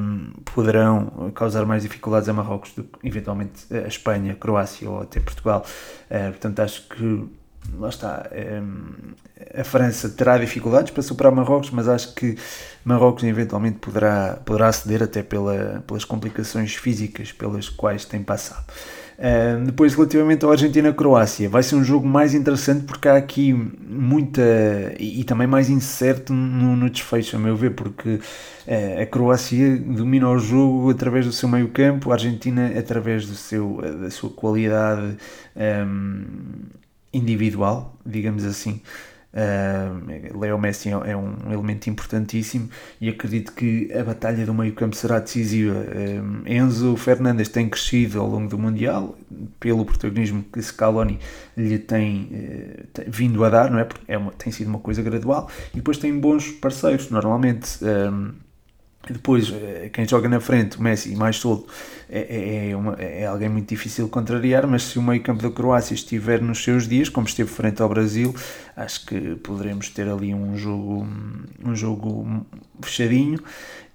um, 0.00 0.32
poderão 0.54 1.30
causar 1.34 1.64
mais 1.66 1.82
dificuldades 1.82 2.28
a 2.28 2.32
Marrocos 2.32 2.72
do 2.72 2.84
que 2.84 3.06
eventualmente 3.06 3.66
a 3.74 3.88
Espanha, 3.88 4.32
a 4.32 4.36
Croácia 4.36 4.88
ou 4.88 5.02
até 5.02 5.20
Portugal. 5.20 5.64
Uh, 6.10 6.30
portanto, 6.30 6.60
acho 6.60 6.88
que 6.88 7.28
lá 7.74 7.88
está. 7.88 8.28
Um, 8.62 9.14
a 9.54 9.64
França 9.64 10.08
terá 10.08 10.38
dificuldades 10.38 10.90
para 10.90 11.02
superar 11.02 11.32
Marrocos, 11.32 11.70
mas 11.70 11.88
acho 11.88 12.14
que 12.14 12.36
Marrocos 12.84 13.24
eventualmente 13.24 13.78
poderá, 13.78 14.38
poderá 14.44 14.72
ceder 14.72 15.02
até 15.02 15.22
pela, 15.22 15.82
pelas 15.86 16.04
complicações 16.04 16.74
físicas 16.74 17.32
pelas 17.32 17.68
quais 17.68 18.04
tem 18.04 18.22
passado. 18.22 18.64
Uh, 19.18 19.64
depois, 19.64 19.94
relativamente 19.94 20.44
ao 20.44 20.50
Argentina-Croácia, 20.50 21.48
vai 21.48 21.62
ser 21.62 21.74
um 21.74 21.82
jogo 21.82 22.06
mais 22.06 22.34
interessante 22.34 22.84
porque 22.84 23.08
há 23.08 23.16
aqui 23.16 23.50
muita 23.54 24.42
e, 24.98 25.24
também 25.24 25.46
mais 25.46 25.70
incerto 25.70 26.34
no, 26.34 26.76
no, 26.76 26.90
desfecho, 26.90 27.36
a 27.36 27.38
meu 27.38 27.56
ver, 27.56 27.70
porque 27.70 28.16
uh, 28.16 29.02
a 29.02 29.06
Croácia 29.06 29.78
domina 29.78 30.28
o 30.28 30.38
jogo 30.38 30.90
através 30.90 31.24
do 31.24 31.32
seu 31.32 31.48
meio-campo, 31.48 32.10
a 32.10 32.14
Argentina 32.14 32.70
através 32.78 33.26
do 33.26 33.34
seu, 33.34 33.80
da 34.02 34.10
sua 34.10 34.28
qualidade 34.28 35.16
um, 35.56 36.24
individual, 37.16 37.96
digamos 38.04 38.44
assim. 38.44 38.80
Uh, 39.36 40.38
Leo 40.38 40.58
Messi 40.58 40.88
é 40.88 41.14
um 41.14 41.52
elemento 41.52 41.90
importantíssimo 41.90 42.70
e 42.98 43.10
acredito 43.10 43.52
que 43.52 43.92
a 43.92 44.02
batalha 44.02 44.46
do 44.46 44.54
meio-campo 44.54 44.96
será 44.96 45.18
decisiva. 45.18 45.74
Uh, 45.74 46.50
Enzo 46.50 46.96
Fernandes 46.96 47.50
tem 47.50 47.68
crescido 47.68 48.18
ao 48.18 48.26
longo 48.26 48.48
do 48.48 48.58
Mundial 48.58 49.14
pelo 49.60 49.84
protagonismo 49.84 50.42
que 50.50 50.62
Scaloni 50.62 51.18
lhe 51.54 51.78
tem, 51.78 52.30
uh, 52.32 52.86
tem 52.94 53.04
vindo 53.08 53.44
a 53.44 53.50
dar, 53.50 53.70
não 53.70 53.78
é? 53.78 53.84
Porque 53.84 54.10
é 54.10 54.16
uma, 54.16 54.32
tem 54.32 54.50
sido 54.50 54.68
uma 54.68 54.78
coisa 54.78 55.02
gradual 55.02 55.50
e 55.74 55.76
depois 55.76 55.98
tem 55.98 56.18
bons 56.18 56.50
parceiros. 56.52 57.10
Normalmente 57.10 57.78
depois, 59.12 59.52
eh, 59.52 59.90
quem 59.92 60.06
joga 60.06 60.28
na 60.28 60.40
frente, 60.40 60.78
o 60.78 60.82
Messi, 60.82 61.14
mais 61.14 61.36
solto, 61.36 61.72
é, 62.08 62.20
é, 62.20 62.70
é, 62.70 62.76
uma, 62.76 62.94
é, 62.94 63.26
alguém 63.26 63.48
muito 63.48 63.68
difícil 63.68 64.06
de 64.06 64.10
contrariar, 64.10 64.66
mas 64.66 64.84
se 64.84 64.98
o 64.98 65.02
meio 65.02 65.22
campo 65.22 65.42
da 65.42 65.50
Croácia 65.50 65.94
estiver 65.94 66.40
nos 66.40 66.62
seus 66.62 66.86
dias, 66.86 67.08
como 67.08 67.26
esteve 67.26 67.50
frente 67.50 67.82
ao 67.82 67.88
Brasil, 67.88 68.34
acho 68.76 69.06
que 69.06 69.36
poderemos 69.36 69.88
ter 69.90 70.08
ali 70.08 70.32
um 70.34 70.56
jogo, 70.56 71.06
um 71.64 71.74
jogo 71.74 72.46
fechadinho. 72.80 73.40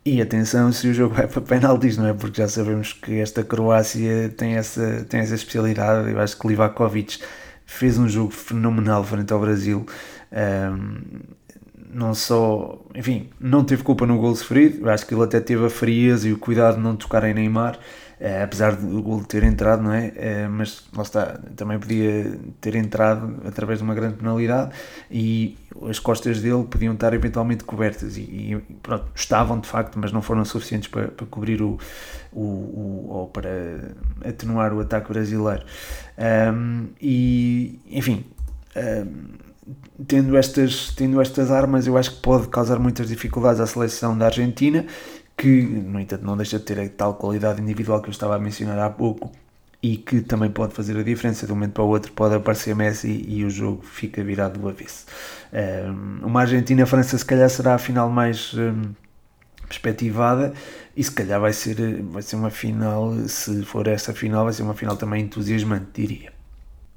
E 0.03 0.19
atenção 0.19 0.71
se 0.71 0.87
o 0.87 0.93
jogo 0.93 1.13
vai 1.13 1.27
para 1.27 1.41
penaltis, 1.41 1.95
não 1.95 2.07
é? 2.07 2.13
Porque 2.13 2.41
já 2.41 2.47
sabemos 2.47 2.91
que 2.91 3.19
esta 3.19 3.43
Croácia 3.43 4.29
tem 4.35 4.55
essa, 4.55 5.05
tem 5.07 5.19
essa 5.19 5.35
especialidade. 5.35 6.09
Eu 6.09 6.19
acho 6.19 6.37
que 6.37 6.47
Livakovic 6.47 7.19
fez 7.67 7.97
um 7.99 8.09
jogo 8.09 8.31
fenomenal 8.31 9.03
frente 9.03 9.31
ao 9.31 9.39
Brasil. 9.39 9.85
Um, 10.31 11.01
não 11.93 12.13
só, 12.13 12.79
enfim, 12.95 13.29
não 13.39 13.63
teve 13.63 13.83
culpa 13.83 14.05
no 14.05 14.17
gol 14.17 14.35
sofrido, 14.35 14.89
acho 14.89 15.05
que 15.05 15.13
ele 15.13 15.23
até 15.23 15.39
teve 15.39 15.65
a 15.65 15.69
frieza 15.69 16.27
e 16.27 16.33
o 16.33 16.37
cuidado 16.37 16.75
de 16.75 16.81
não 16.81 16.95
tocar 16.95 17.23
em 17.23 17.33
Neymar, 17.33 17.77
eh, 18.19 18.43
apesar 18.43 18.75
do 18.75 19.01
gol 19.01 19.23
ter 19.23 19.43
entrado, 19.43 19.83
não 19.83 19.91
é? 19.93 20.11
Eh, 20.15 20.47
mas 20.47 20.87
lá 20.95 21.03
está, 21.03 21.39
também 21.55 21.79
podia 21.79 22.39
ter 22.59 22.75
entrado 22.75 23.41
através 23.45 23.79
de 23.79 23.83
uma 23.83 23.95
grande 23.95 24.17
penalidade 24.17 24.71
e 25.09 25.57
as 25.89 25.99
costas 25.99 26.41
dele 26.41 26.63
podiam 26.63 26.93
estar 26.93 27.13
eventualmente 27.13 27.63
cobertas 27.63 28.17
e, 28.17 28.21
e 28.21 28.63
pronto, 28.81 29.05
estavam 29.15 29.59
de 29.59 29.67
facto, 29.67 29.97
mas 29.99 30.11
não 30.11 30.21
foram 30.21 30.45
suficientes 30.45 30.87
para, 30.87 31.07
para 31.07 31.25
cobrir 31.25 31.61
o, 31.61 31.77
o, 32.31 32.41
o, 32.41 33.07
ou 33.09 33.27
para 33.27 33.95
atenuar 34.23 34.73
o 34.73 34.79
ataque 34.79 35.11
brasileiro. 35.11 35.65
Um, 36.17 36.87
e, 37.01 37.79
enfim. 37.89 38.25
Um, 38.75 39.50
tendo 40.07 40.35
estas, 40.37 40.91
tendo 40.95 41.21
estas 41.21 41.51
armas, 41.51 41.87
eu 41.87 41.97
acho 41.97 42.15
que 42.15 42.21
pode 42.21 42.47
causar 42.47 42.79
muitas 42.79 43.07
dificuldades 43.07 43.59
à 43.61 43.67
seleção 43.67 44.17
da 44.17 44.25
Argentina, 44.25 44.85
que, 45.37 45.61
no 45.63 45.99
entanto, 45.99 46.23
não 46.25 46.35
deixa 46.35 46.59
de 46.59 46.65
ter 46.65 46.79
a 46.79 46.89
tal 46.89 47.15
qualidade 47.15 47.61
individual 47.61 48.01
que 48.01 48.09
eu 48.09 48.11
estava 48.11 48.35
a 48.35 48.39
mencionar 48.39 48.79
há 48.79 48.89
pouco 48.89 49.31
e 49.81 49.97
que 49.97 50.21
também 50.21 50.51
pode 50.51 50.73
fazer 50.73 50.97
a 50.97 51.03
diferença. 51.03 51.45
De 51.45 51.51
um 51.51 51.55
momento 51.55 51.73
para 51.73 51.83
o 51.83 51.87
outro 51.87 52.11
pode 52.13 52.35
aparecer 52.35 52.75
Messi 52.75 53.25
e 53.27 53.43
o 53.43 53.49
jogo 53.49 53.83
fica 53.83 54.23
virado 54.23 54.59
do 54.59 54.69
avesso. 54.69 55.05
Um, 55.51 56.27
uma 56.27 56.41
Argentina-França, 56.41 57.17
se 57.17 57.25
calhar, 57.25 57.49
será 57.49 57.75
a 57.75 57.77
final 57.77 58.09
mais. 58.09 58.53
Perspectivada 59.67 60.53
e 60.97 61.01
se 61.01 61.11
calhar 61.11 61.39
vai 61.39 61.53
ser, 61.53 62.01
vai 62.03 62.21
ser 62.21 62.35
uma 62.35 62.49
final, 62.49 63.13
se 63.27 63.63
for 63.63 63.87
essa 63.87 64.13
final, 64.13 64.43
vai 64.43 64.51
ser 64.51 64.63
uma 64.63 64.73
final 64.73 64.97
também 64.97 65.23
entusiasmante, 65.23 65.85
diria. 65.93 66.40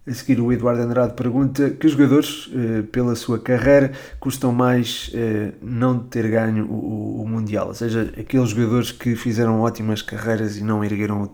A 0.07 0.13
seguir, 0.13 0.39
o 0.39 0.53
Eduardo 0.53 0.83
Andrade 0.83 1.15
pergunta 1.15 1.71
que 1.71 1.89
jogadores, 1.89 2.51
eh, 2.55 2.83
pela 2.93 3.17
sua 3.17 3.39
carreira, 3.39 3.91
custam 4.21 4.53
mais 4.53 5.11
eh, 5.15 5.53
não 5.63 5.99
ter 5.99 6.29
ganho 6.29 6.67
o, 6.71 7.25
Mundial? 7.27 7.69
Ou 7.69 7.75
seja, 7.75 8.13
aqueles 8.21 8.51
jogadores 8.51 8.93
que 8.93 9.17
fizeram 9.17 9.63
ótimas 9.63 10.03
carreiras 10.03 10.59
e 10.59 10.63
não 10.63 10.85
ergueram 10.85 11.31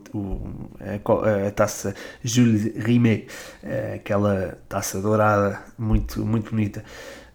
a, 0.79 1.49
a, 1.49 1.51
taça 1.51 1.97
Jules 2.23 2.73
Rimet, 2.77 3.27
eh, 3.65 3.95
aquela 3.97 4.57
taça 4.69 5.01
dourada 5.01 5.59
muito, 5.77 6.25
muito 6.25 6.53
bonita. 6.53 6.85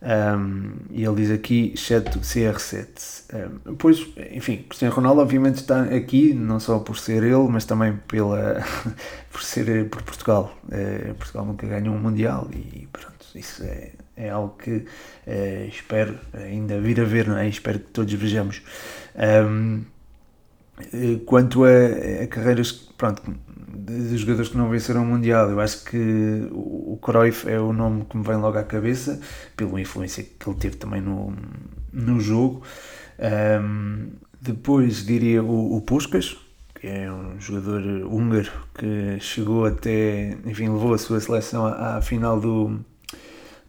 Um, 0.01 0.73
e 0.91 1.03
ele 1.03 1.15
diz 1.15 1.31
aqui, 1.31 1.71
exceto 1.73 2.19
CR7. 2.19 3.23
Um, 3.33 3.75
pois, 3.75 4.05
enfim, 4.31 4.57
Cristiano 4.69 4.93
Ronaldo 4.93 5.21
obviamente 5.21 5.55
está 5.55 5.83
aqui, 5.83 6.33
não 6.33 6.59
só 6.59 6.79
por 6.79 6.97
ser 6.97 7.23
ele, 7.23 7.47
mas 7.49 7.65
também 7.65 7.97
pela, 8.07 8.63
por 9.31 9.41
ser 9.41 9.89
por 9.89 10.01
Portugal. 10.03 10.55
Uh, 10.65 11.13
Portugal 11.15 11.45
nunca 11.45 11.67
ganhou 11.67 11.95
um 11.95 11.99
Mundial 11.99 12.47
e 12.53 12.87
pronto, 12.91 13.25
isso 13.33 13.63
é, 13.63 13.91
é 14.15 14.29
algo 14.29 14.55
que 14.57 14.71
uh, 14.71 15.67
espero 15.67 16.19
ainda 16.33 16.79
vir 16.79 17.01
a 17.01 17.05
ver, 17.05 17.27
não 17.27 17.37
é? 17.37 17.47
Espero 17.47 17.79
que 17.79 17.91
todos 17.91 18.13
vejamos. 18.13 18.61
Um, 19.15 19.83
eh, 20.93 21.21
quanto 21.25 21.63
a, 21.63 22.23
a 22.23 22.27
carreiras, 22.27 22.71
pronto, 22.71 23.23
de 23.75 24.17
jogadores 24.17 24.49
que 24.49 24.57
não 24.57 24.69
venceram 24.69 25.03
o 25.03 25.05
Mundial, 25.05 25.49
eu 25.49 25.59
acho 25.59 25.83
que 25.83 26.47
o 26.51 26.97
Cruyff 27.01 27.49
é 27.49 27.59
o 27.59 27.73
nome 27.73 28.05
que 28.05 28.17
me 28.17 28.23
vem 28.23 28.37
logo 28.37 28.57
à 28.57 28.63
cabeça, 28.63 29.19
pela 29.55 29.79
influência 29.79 30.23
que 30.23 30.49
ele 30.49 30.57
teve 30.57 30.77
também 30.77 31.01
no, 31.01 31.33
no 31.91 32.19
jogo. 32.19 32.63
Um, 33.19 34.11
depois 34.41 35.05
diria 35.05 35.43
o, 35.43 35.75
o 35.75 35.81
Puskas, 35.81 36.37
que 36.75 36.87
é 36.87 37.11
um 37.11 37.39
jogador 37.39 37.81
húngaro 38.05 38.51
que 38.73 39.19
chegou 39.19 39.65
até, 39.65 40.37
enfim, 40.45 40.69
levou 40.69 40.93
a 40.93 40.97
sua 40.97 41.19
seleção 41.19 41.65
à, 41.65 41.97
à 41.97 42.01
final 42.01 42.39
do, 42.39 42.79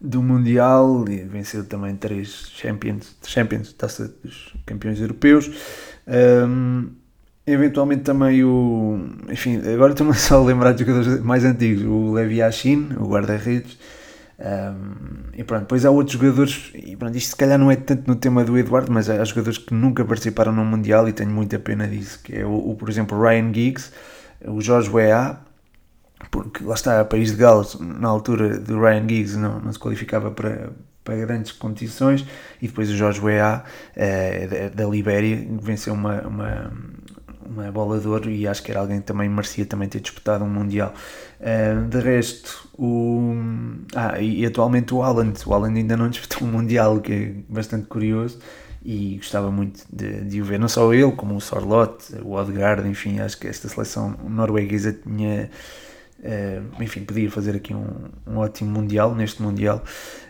do 0.01 0.23
Mundial 0.23 1.05
e 1.09 1.23
venceu 1.23 1.65
também 1.65 1.97
três 1.97 2.51
Champions, 2.55 3.17
Champions 3.25 3.73
taça 3.73 4.15
dos 4.23 4.55
campeões 4.67 5.01
europeus. 5.01 5.51
Um, 6.07 6.91
Eventualmente 7.47 8.03
também 8.03 8.43
o. 8.43 8.99
Enfim, 9.31 9.61
agora 9.73 9.93
estou-me 9.93 10.15
só 10.19 10.43
a 10.43 10.45
lembrar 10.45 10.73
de 10.73 10.85
jogadores 10.85 11.21
mais 11.23 11.45
antigos. 11.45 11.85
O 11.85 12.13
Levi 12.13 12.37
Yashin, 12.39 12.89
o 12.99 13.07
guarda-redes. 13.07 13.79
Um, 14.39 15.31
e 15.33 15.45
pronto, 15.45 15.63
depois 15.63 15.85
há 15.87 15.91
outros 15.91 16.19
jogadores, 16.19 16.71
e 16.75 16.95
pronto, 16.95 17.17
isto 17.17 17.31
se 17.31 17.37
calhar 17.37 17.59
não 17.59 17.71
é 17.71 17.77
tanto 17.77 18.07
no 18.07 18.17
tema 18.17 18.45
do 18.45 18.59
Eduardo, 18.59 18.93
mas 18.93 19.09
há 19.09 19.25
jogadores 19.25 19.59
que 19.59 19.73
nunca 19.73 20.05
participaram 20.05 20.53
no 20.53 20.65
Mundial 20.65 21.09
e 21.09 21.13
tenho 21.13 21.31
muita 21.31 21.59
pena 21.59 21.89
disso, 21.89 22.21
que 22.23 22.37
é 22.37 22.45
o, 22.45 22.71
o 22.71 22.75
por 22.77 22.91
exemplo, 22.91 23.19
Ryan 23.19 23.55
Giggs, 23.55 23.93
o 24.45 24.61
Jorge 24.61 24.91
Weah, 24.91 25.41
porque 26.31 26.63
lá 26.65 26.75
está, 26.75 27.01
o 27.01 27.07
país 27.07 27.31
de 27.31 27.37
Gales, 27.39 27.79
na 27.81 28.09
altura 28.09 28.59
do 28.59 28.79
Ryan 28.79 29.09
Giggs, 29.09 29.39
não, 29.39 29.61
não 29.61 29.73
se 29.73 29.79
qualificava 29.79 30.31
para, 30.31 30.71
para 31.03 31.17
grandes 31.17 31.53
competições, 31.53 32.27
e 32.61 32.67
depois 32.69 32.91
o 32.91 32.97
Jorge 32.97 33.21
Weah, 33.21 33.65
eh, 33.95 34.71
da, 34.75 34.85
da 34.85 34.91
Libéria, 34.91 35.47
venceu 35.63 35.95
uma, 35.95 36.21
uma 36.23 36.73
uma 37.49 37.71
bola 37.71 37.99
de 37.99 38.09
ouro 38.09 38.31
e 38.31 38.47
acho 38.47 38.63
que 38.63 38.71
era 38.71 38.81
alguém 38.81 39.01
que 39.01 39.07
também 39.07 39.29
merecia 39.29 39.65
também 39.67 39.89
ter 39.89 40.01
disputado 40.01 40.45
um 40.45 40.49
Mundial. 40.49 40.93
Uh, 41.41 41.87
de 41.89 42.01
resto, 42.01 42.69
o, 42.79 43.35
ah, 43.95 44.21
e, 44.21 44.45
atualmente 44.47 44.95
o 44.95 45.03
Haaland, 45.03 45.39
o 45.47 45.55
Haaland 45.55 45.79
ainda 45.79 45.97
não 45.97 46.09
disputou 46.09 46.47
um 46.47 46.51
Mundial, 46.51 47.01
que 47.01 47.13
é 47.13 47.33
bastante 47.53 47.87
curioso 47.87 48.39
e 48.87 49.17
gostava 49.17 49.51
muito 49.51 49.85
de, 49.93 50.21
de 50.21 50.41
o 50.41 50.45
ver, 50.45 50.61
não 50.61 50.69
só 50.69 50.95
ele, 50.95 51.11
como 51.11 51.35
o 51.35 51.41
Sorlotte, 51.41 52.15
o 52.23 52.35
Odegaard, 52.35 52.89
enfim, 52.89 53.19
acho 53.19 53.37
que 53.37 53.49
esta 53.49 53.69
seleção 53.69 54.17
norueguesa 54.29 54.93
tinha, 54.93 55.51
uh, 56.21 56.83
enfim, 56.83 57.03
podia 57.03 57.29
fazer 57.29 57.57
aqui 57.57 57.75
um, 57.75 57.85
um 58.25 58.37
ótimo 58.37 58.71
Mundial, 58.71 59.13
neste 59.13 59.43
Mundial, 59.43 59.83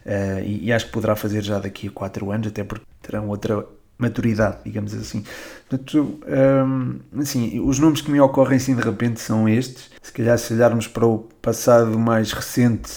uh, 0.07 0.41
e, 0.43 0.65
e, 0.65 0.73
acho 0.73 0.87
que 0.87 0.93
poderá 0.93 1.15
fazer 1.15 1.43
já 1.43 1.59
daqui 1.59 1.89
a 1.89 1.91
4 1.91 2.31
anos, 2.33 2.47
até 2.47 2.65
porque 2.65 2.87
terão 3.03 3.29
outra 3.29 3.63
maturidade, 3.99 4.59
digamos 4.65 4.95
assim. 4.95 5.25
Portanto, 5.69 6.21
um, 6.67 7.21
assim, 7.21 7.61
os 7.61 7.79
nomes 7.79 8.01
que 8.01 8.11
me 8.11 8.21
ocorrem 8.21 8.57
assim 8.57 8.75
de 8.75 8.83
repente 8.83 9.21
são 9.21 9.49
estes. 9.49 9.91
Se 10.03 10.13
calhar 10.13 10.39
se 10.39 10.53
olharmos 10.53 10.87
para 10.87 11.07
o 11.07 11.19
passado 11.41 11.99
mais 11.99 12.33
recente 12.33 12.93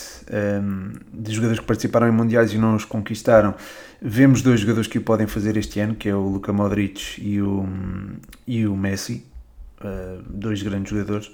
um, 0.62 0.92
de 1.14 1.34
jogadores 1.34 1.60
que 1.60 1.66
participaram 1.66 2.08
em 2.08 2.12
mundiais 2.12 2.54
e 2.54 2.58
não 2.58 2.76
os 2.76 2.86
conquistaram, 2.86 3.56
vemos 4.02 4.42
dois 4.42 4.60
jogadores 4.60 4.88
que 4.88 4.98
o 4.98 5.02
podem 5.02 5.28
fazer 5.28 5.58
este 5.58 5.80
ano, 5.80 5.96
que 5.96 6.10
é 6.10 6.16
o 6.16 6.22
Luka 6.22 6.54
Modric 6.54 7.22
e 7.22 7.42
o, 7.42 7.66
e 8.46 8.68
o 8.68 8.76
Messi. 8.76 9.29
Uh, 9.82 10.22
dois 10.28 10.62
grandes 10.62 10.92
jogadores. 10.92 11.28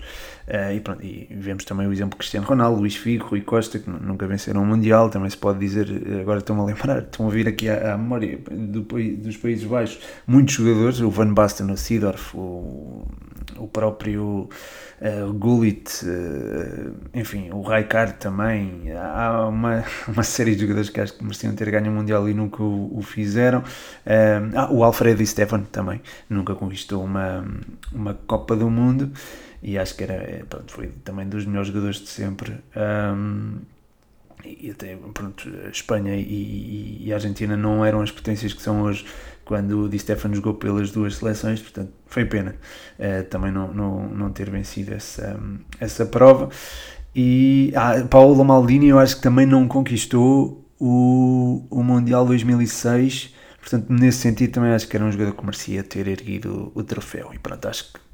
Uh, 0.48 0.76
e, 0.76 0.80
pronto, 0.80 1.04
e 1.04 1.28
vemos 1.32 1.66
também 1.66 1.88
o 1.88 1.92
exemplo 1.92 2.16
Cristiano 2.16 2.46
Ronaldo, 2.46 2.80
Luís 2.80 2.96
Figo, 2.96 3.26
Rui 3.26 3.42
Costa 3.42 3.80
que 3.80 3.90
nunca 3.90 4.28
venceram 4.28 4.62
um 4.62 4.66
Mundial, 4.66 5.10
também 5.10 5.30
se 5.32 5.38
pode 5.38 5.58
dizer 5.58 5.88
agora 6.22 6.38
estão 6.38 6.62
a 6.62 6.66
lembrar, 6.66 7.00
estão 7.12 7.28
a 7.28 7.32
vir 7.32 7.48
aqui 7.48 7.68
à, 7.68 7.96
à 7.96 7.98
memória 7.98 8.40
do, 8.52 8.82
dos 8.84 9.38
Países 9.38 9.66
Baixos 9.66 10.00
muitos 10.28 10.54
jogadores, 10.54 11.00
o 11.00 11.10
Van 11.10 11.34
Basten, 11.34 11.72
o 11.72 11.78
Seedorf 11.78 12.38
o, 12.38 13.08
o 13.58 13.68
próprio 13.68 14.50
uh, 15.02 15.34
Gullit, 15.34 16.06
uh, 16.06 16.94
enfim, 17.14 17.50
o 17.52 17.62
Raikard 17.62 18.14
também. 18.14 18.92
Há 18.92 19.48
uma, 19.48 19.84
uma 20.08 20.24
série 20.24 20.56
de 20.56 20.62
jogadores 20.62 20.90
que 20.90 21.00
acho 21.00 21.14
que 21.14 21.24
mereciam 21.24 21.56
ter 21.56 21.70
ganho 21.72 21.92
o 21.92 21.96
Mundial 21.96 22.28
e 22.30 22.34
nunca 22.34 22.64
o, 22.64 22.98
o 22.98 23.02
fizeram. 23.02 23.60
Uh, 23.60 24.56
ah, 24.56 24.72
o 24.72 24.84
Alfredo 24.84 25.26
Stefan 25.26 25.62
também 25.64 26.02
nunca 26.30 26.56
conquistou 26.56 27.04
uma, 27.04 27.46
uma 27.92 28.14
Copa 28.14 28.56
do 28.56 28.70
Mundo 28.70 29.12
e 29.62 29.78
acho 29.78 29.96
que 29.96 30.04
era, 30.04 30.46
pronto, 30.48 30.72
foi 30.72 30.88
também 31.04 31.28
dos 31.28 31.46
melhores 31.46 31.70
jogadores 31.70 31.98
de 31.98 32.08
sempre. 32.08 32.56
Um, 32.76 33.58
e 34.46 34.70
até 34.70 34.96
pronto, 34.96 35.50
Espanha 35.72 36.16
e, 36.16 37.02
e, 37.02 37.12
a 37.12 37.16
Argentina 37.16 37.58
não 37.58 37.84
eram 37.84 38.02
as 38.02 38.12
potências 38.12 38.54
que 38.54 38.62
são 38.62 38.84
hoje 38.84 39.04
quando 39.46 39.84
o 39.84 39.90
Di 39.90 40.00
Stefano 40.00 40.36
jogou 40.36 40.56
pelas 40.56 40.92
duas 40.92 41.16
seleções, 41.16 41.62
portanto 41.62 41.94
foi 42.08 42.26
pena 42.26 42.56
uh, 43.00 43.24
também 43.30 43.52
não, 43.52 43.72
não, 43.74 44.10
não 44.10 44.32
ter 44.32 44.50
vencido 44.50 44.94
essa, 44.94 45.40
essa 45.80 46.06
prova. 46.06 46.50
E 47.16 47.72
ah, 47.76 48.04
Paulo 48.10 48.44
Maldini 48.44 48.88
eu 48.90 49.00
acho 49.00 49.16
que 49.18 49.22
também 49.22 49.46
não 49.46 49.68
conquistou 49.68 50.66
o, 50.80 51.66
o 51.70 51.84
Mundial 51.84 52.26
2006, 52.26 53.34
portanto 53.62 53.90
nesse 53.90 54.18
sentido 54.18 54.52
também 54.52 54.72
acho 54.72 54.88
que 54.88 54.98
era 54.98 55.06
um 55.06 55.12
jogador 55.12 55.34
que 55.34 55.46
merecia 55.46 55.84
ter 55.84 56.08
erguido 56.08 56.74
o, 56.76 56.80
o 56.80 56.84
troféu 56.84 57.32
e 57.34 57.40
pronto, 57.40 57.68
acho 57.68 57.94
que 57.94 58.05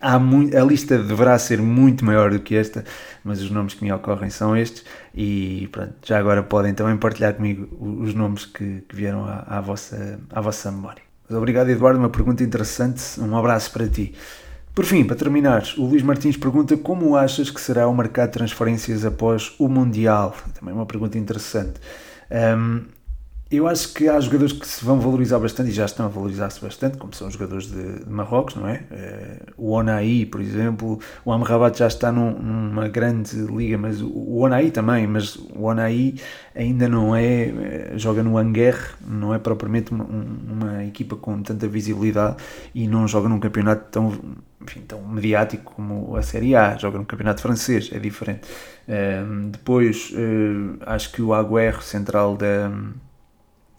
há 0.00 0.18
muito, 0.18 0.56
a 0.56 0.62
lista 0.62 0.98
deverá 0.98 1.38
ser 1.38 1.60
muito 1.60 2.04
maior 2.04 2.30
do 2.30 2.40
que 2.40 2.54
esta, 2.54 2.84
mas 3.22 3.42
os 3.42 3.50
nomes 3.50 3.74
que 3.74 3.84
me 3.84 3.92
ocorrem 3.92 4.30
são 4.30 4.56
estes 4.56 4.84
e 5.14 5.68
pronto, 5.72 5.94
já 6.04 6.18
agora 6.18 6.42
podem 6.42 6.74
também 6.74 6.96
partilhar 6.96 7.34
comigo 7.34 7.68
os 7.80 8.14
nomes 8.14 8.44
que, 8.46 8.82
que 8.88 8.96
vieram 8.96 9.24
à, 9.24 9.44
à, 9.46 9.60
vossa, 9.60 10.18
à 10.30 10.40
vossa 10.40 10.70
memória. 10.70 11.02
Obrigado 11.30 11.70
Eduardo, 11.70 11.98
uma 11.98 12.10
pergunta 12.10 12.42
interessante, 12.42 13.02
um 13.20 13.36
abraço 13.36 13.72
para 13.72 13.88
ti. 13.88 14.14
Por 14.74 14.84
fim, 14.84 15.04
para 15.04 15.14
terminar, 15.14 15.62
o 15.78 15.86
Luís 15.86 16.02
Martins 16.02 16.36
pergunta 16.36 16.76
como 16.76 17.14
achas 17.16 17.48
que 17.48 17.60
será 17.60 17.86
o 17.86 17.94
mercado 17.94 18.30
de 18.30 18.38
transferências 18.38 19.04
após 19.04 19.54
o 19.58 19.68
Mundial? 19.68 20.34
Também 20.58 20.74
uma 20.74 20.84
pergunta 20.84 21.16
interessante. 21.16 21.74
Um, 22.30 22.82
eu 23.56 23.66
acho 23.66 23.92
que 23.92 24.08
há 24.08 24.18
jogadores 24.20 24.52
que 24.52 24.66
se 24.66 24.84
vão 24.84 24.98
valorizar 24.98 25.38
bastante 25.38 25.70
e 25.70 25.72
já 25.72 25.84
estão 25.84 26.06
a 26.06 26.08
valorizar-se 26.08 26.60
bastante, 26.60 26.98
como 26.98 27.14
são 27.14 27.28
os 27.28 27.34
jogadores 27.34 27.66
de, 27.66 28.00
de 28.04 28.10
Marrocos, 28.10 28.54
não 28.54 28.68
é? 28.68 28.82
Uh, 28.90 29.52
o 29.56 29.70
Onaí, 29.70 30.26
por 30.26 30.40
exemplo, 30.40 30.98
o 31.24 31.32
Amrabat 31.32 31.78
já 31.78 31.86
está 31.86 32.10
num, 32.10 32.30
numa 32.32 32.88
grande 32.88 33.36
liga, 33.36 33.76
mas 33.78 34.00
o, 34.00 34.36
Onaí 34.38 34.70
também, 34.70 35.06
mas 35.06 35.36
o 35.36 35.62
Onaí 35.62 36.20
ainda 36.54 36.88
não 36.88 37.14
é, 37.14 37.24
eh, 37.24 37.92
joga 37.96 38.22
no 38.22 38.38
Anguer, 38.38 38.76
não 39.06 39.34
é 39.34 39.38
propriamente 39.38 39.92
uma, 39.92 40.04
uma, 40.04 40.84
equipa 40.84 41.16
com 41.16 41.42
tanta 41.42 41.66
visibilidade 41.66 42.36
e 42.74 42.86
não 42.86 43.08
joga 43.08 43.28
num 43.28 43.40
campeonato 43.40 43.86
tão, 43.90 44.12
enfim, 44.62 44.80
tão 44.82 45.02
mediático 45.02 45.74
como 45.74 46.16
a 46.16 46.22
Série 46.22 46.54
A, 46.54 46.76
joga 46.76 46.98
no 46.98 47.04
campeonato 47.04 47.42
francês, 47.42 47.90
é 47.92 47.98
diferente. 47.98 48.48
Uh, 48.88 49.48
depois, 49.50 50.12
uh, 50.12 50.78
acho 50.86 51.12
que 51.12 51.22
o 51.22 51.32
Agüero, 51.34 51.82
central 51.82 52.36
da 52.36 52.70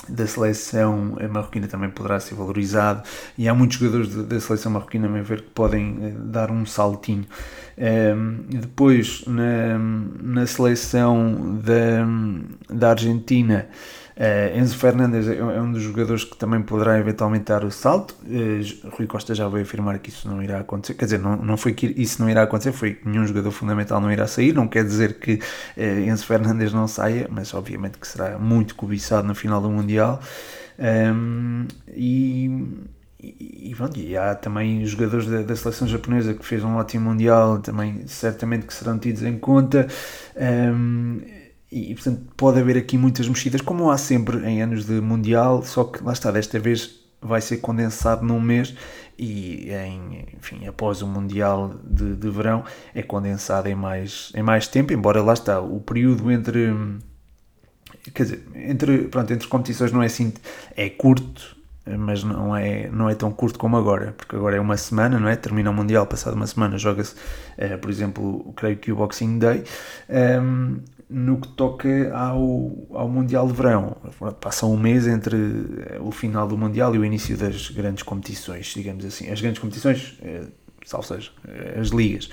da 0.09 0.27
seleção 0.27 1.17
marroquina 1.31 1.67
também 1.67 1.89
poderá 1.89 2.19
ser 2.19 2.35
valorizado 2.35 3.03
e 3.37 3.47
há 3.47 3.53
muitos 3.53 3.77
jogadores 3.77 4.15
da 4.25 4.39
seleção 4.39 4.71
marroquina, 4.71 5.07
a 5.07 5.21
ver, 5.21 5.41
que 5.41 5.49
podem 5.49 5.97
eh, 6.01 6.13
dar 6.17 6.51
um 6.51 6.65
saltinho. 6.65 7.25
Um, 7.77 8.45
depois, 8.49 9.23
na, 9.27 9.77
na 9.77 10.47
seleção 10.47 11.59
da, 11.61 12.73
da 12.73 12.89
Argentina, 12.91 13.67
Uh, 14.17 14.58
Enzo 14.58 14.78
Fernandes 14.78 15.28
é, 15.28 15.38
é 15.38 15.62
um 15.62 15.73
dos 15.73 15.82
jogadores 15.82 16.23
que 16.23 16.38
também 16.38 16.62
poderá 16.62 16.97
eventualmente 16.97 17.45
dar 17.45 17.65
o 17.65 17.71
salto. 17.71 18.15
Uh, 18.23 18.89
Rui 18.95 19.08
Costa 19.08 19.36
já 19.36 19.47
veio 19.49 19.63
afirmar 19.63 19.99
que 19.99 20.10
isso 20.10 20.30
não 20.30 20.41
irá 20.41 20.60
acontecer. 20.60 20.93
Quer 20.93 21.06
dizer, 21.06 21.19
não, 21.19 21.36
não 21.36 21.58
foi 21.58 21.73
que 21.73 21.88
isso 21.97 22.21
não 22.21 22.30
irá 22.30 22.43
acontecer, 22.43 22.71
foi 22.71 22.93
que 22.93 23.08
nenhum 23.08 23.28
jogador 23.28 23.51
fundamental 23.51 23.99
não 23.99 24.10
irá 24.10 24.25
sair. 24.25 24.54
Não 24.54 24.67
quer 24.67 24.86
dizer 24.86 25.19
que 25.19 25.34
uh, 25.36 26.10
Enzo 26.10 26.25
Fernandes 26.25 26.71
não 26.71 26.88
saia, 26.88 27.28
mas 27.30 27.54
obviamente 27.54 27.97
que 27.97 28.08
será 28.08 28.39
muito 28.39 28.75
cobiçado 28.75 29.28
no 29.28 29.36
final 29.36 29.62
do 29.62 29.69
Mundial. 29.69 30.21
Um, 30.80 31.67
e, 31.89 32.49
e, 33.21 33.73
pronto, 33.75 33.99
e 33.99 34.15
há 34.15 34.36
também 34.36 34.86
jogadores 34.86 35.25
da, 35.28 35.41
da, 35.41 35.56
seleção 35.56 35.88
japonesa 35.88 36.34
que 36.34 36.45
fez 36.45 36.63
um 36.63 36.75
ótimo 36.75 37.10
Mundial, 37.10 37.60
também 37.60 38.08
certamente 38.08 38.65
que 38.65 38.73
serão 38.73 38.97
tidos 38.97 39.23
em 39.23 39.38
conta. 39.38 39.88
Um, 40.38 41.21
e, 41.75 41.93
portanto 41.93 42.21
pode 42.38 42.59
haver 42.59 42.77
aqui 42.77 42.97
muitas 42.97 43.27
mexidas, 43.27 43.59
como 43.59 43.91
há 43.91 43.97
sempre 43.97 44.38
em 44.47 44.61
anos 44.61 44.85
de 44.85 45.01
Mundial, 45.01 45.61
só 45.63 45.83
que 45.83 46.01
lá 46.01 46.13
está, 46.13 46.31
desta 46.31 46.57
vez 46.57 47.01
vai 47.21 47.41
ser 47.41 47.57
condensado 47.57 48.25
num 48.25 48.39
mês 48.39 48.73
e 49.17 49.69
em, 49.71 50.25
enfim, 50.38 50.65
após 50.67 51.01
o 51.01 51.07
Mundial 51.07 51.75
de, 51.83 52.15
de 52.15 52.29
verão 52.29 52.63
é 52.93 53.03
condensado 53.03 53.67
em 53.67 53.75
mais, 53.75 54.31
em 54.35 54.41
mais 54.41 54.67
tempo, 54.67 54.93
embora 54.93 55.21
lá 55.21 55.33
está, 55.33 55.59
o 55.59 55.81
período 55.81 56.31
entre 56.31 56.73
quer 58.13 58.23
dizer, 58.23 58.47
entre, 58.55 59.09
pronto, 59.09 59.33
entre 59.33 59.47
competições 59.47 59.91
não 59.91 60.01
é 60.01 60.05
assim, 60.05 60.33
é 60.77 60.89
curto, 60.89 61.57
mas 61.85 62.23
não 62.23 62.55
é, 62.55 62.89
não 62.89 63.09
é 63.09 63.15
tão 63.15 63.31
curto 63.31 63.59
como 63.59 63.75
agora, 63.77 64.13
porque 64.13 64.35
agora 64.35 64.55
é 64.55 64.59
uma 64.59 64.77
semana, 64.77 65.19
não 65.19 65.27
é? 65.27 65.35
Termina 65.35 65.69
o 65.69 65.73
Mundial, 65.73 66.05
passado 66.07 66.35
uma 66.35 66.47
semana 66.47 66.77
joga-se, 66.77 67.15
uh, 67.57 67.77
por 67.79 67.89
exemplo, 67.91 68.53
creio 68.55 68.77
que 68.77 68.91
o 68.91 68.95
Boxing 68.95 69.39
Day. 69.39 69.63
Um, 70.09 70.79
no 71.09 71.39
que 71.39 71.47
toca 71.49 72.13
ao, 72.15 72.87
ao 72.93 73.07
Mundial 73.07 73.47
de 73.47 73.53
Verão. 73.53 73.95
Passa 74.41 74.65
um 74.65 74.77
mês 74.77 75.07
entre 75.07 75.37
eh, 75.37 75.99
o 75.99 76.11
final 76.11 76.47
do 76.47 76.57
Mundial 76.57 76.95
e 76.95 76.99
o 76.99 77.05
início 77.05 77.37
das 77.37 77.69
grandes 77.69 78.03
competições, 78.03 78.73
digamos 78.75 79.05
assim. 79.05 79.29
As 79.29 79.39
grandes 79.39 79.59
competições, 79.59 80.17
eh, 80.23 80.45
ou 80.91 81.03
seja, 81.03 81.31
eh, 81.47 81.79
as 81.79 81.89
ligas. 81.89 82.29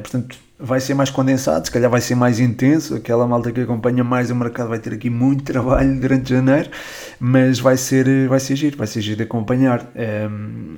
Portanto, 0.00 0.38
vai 0.58 0.78
ser 0.78 0.94
mais 0.94 1.10
condensado, 1.10 1.66
se 1.66 1.72
calhar 1.72 1.90
vai 1.90 2.00
ser 2.00 2.14
mais 2.14 2.38
intenso. 2.38 2.94
Aquela 2.94 3.26
malta 3.26 3.50
que 3.50 3.60
acompanha 3.60 4.04
mais 4.04 4.30
o 4.30 4.34
mercado 4.34 4.68
vai 4.68 4.78
ter 4.78 4.92
aqui 4.92 5.10
muito 5.10 5.42
trabalho 5.50 5.98
durante 5.98 6.30
janeiro, 6.30 6.70
mas 7.18 7.58
vai 7.58 7.76
ser, 7.76 8.28
vai 8.28 8.38
ser 8.38 8.56
giro, 8.56 8.76
vai 8.76 8.86
ser 8.86 9.00
giro 9.00 9.16
de 9.16 9.22
acompanhar. 9.24 9.90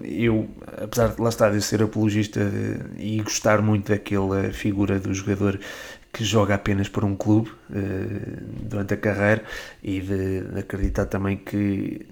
Eu, 0.05 0.49
apesar 0.83 1.09
de 1.09 1.21
lá 1.21 1.29
estar 1.29 1.51
de 1.51 1.61
ser 1.61 1.83
apologista 1.83 2.41
e 2.97 3.21
gostar 3.21 3.61
muito 3.61 3.91
daquela 3.91 4.45
figura 4.53 4.99
do 4.99 5.13
jogador 5.13 5.61
que 6.19 6.25
joga 6.25 6.57
apenas 6.57 6.89
por 6.89 7.05
um 7.05 7.15
clube 7.15 7.49
uh, 7.71 8.65
durante 8.69 8.93
a 8.93 8.97
carreira 8.97 9.45
e 9.81 10.01
de, 10.01 10.41
de, 10.41 10.59
acreditar 10.59 11.07
também 11.07 11.37
que 11.37 12.05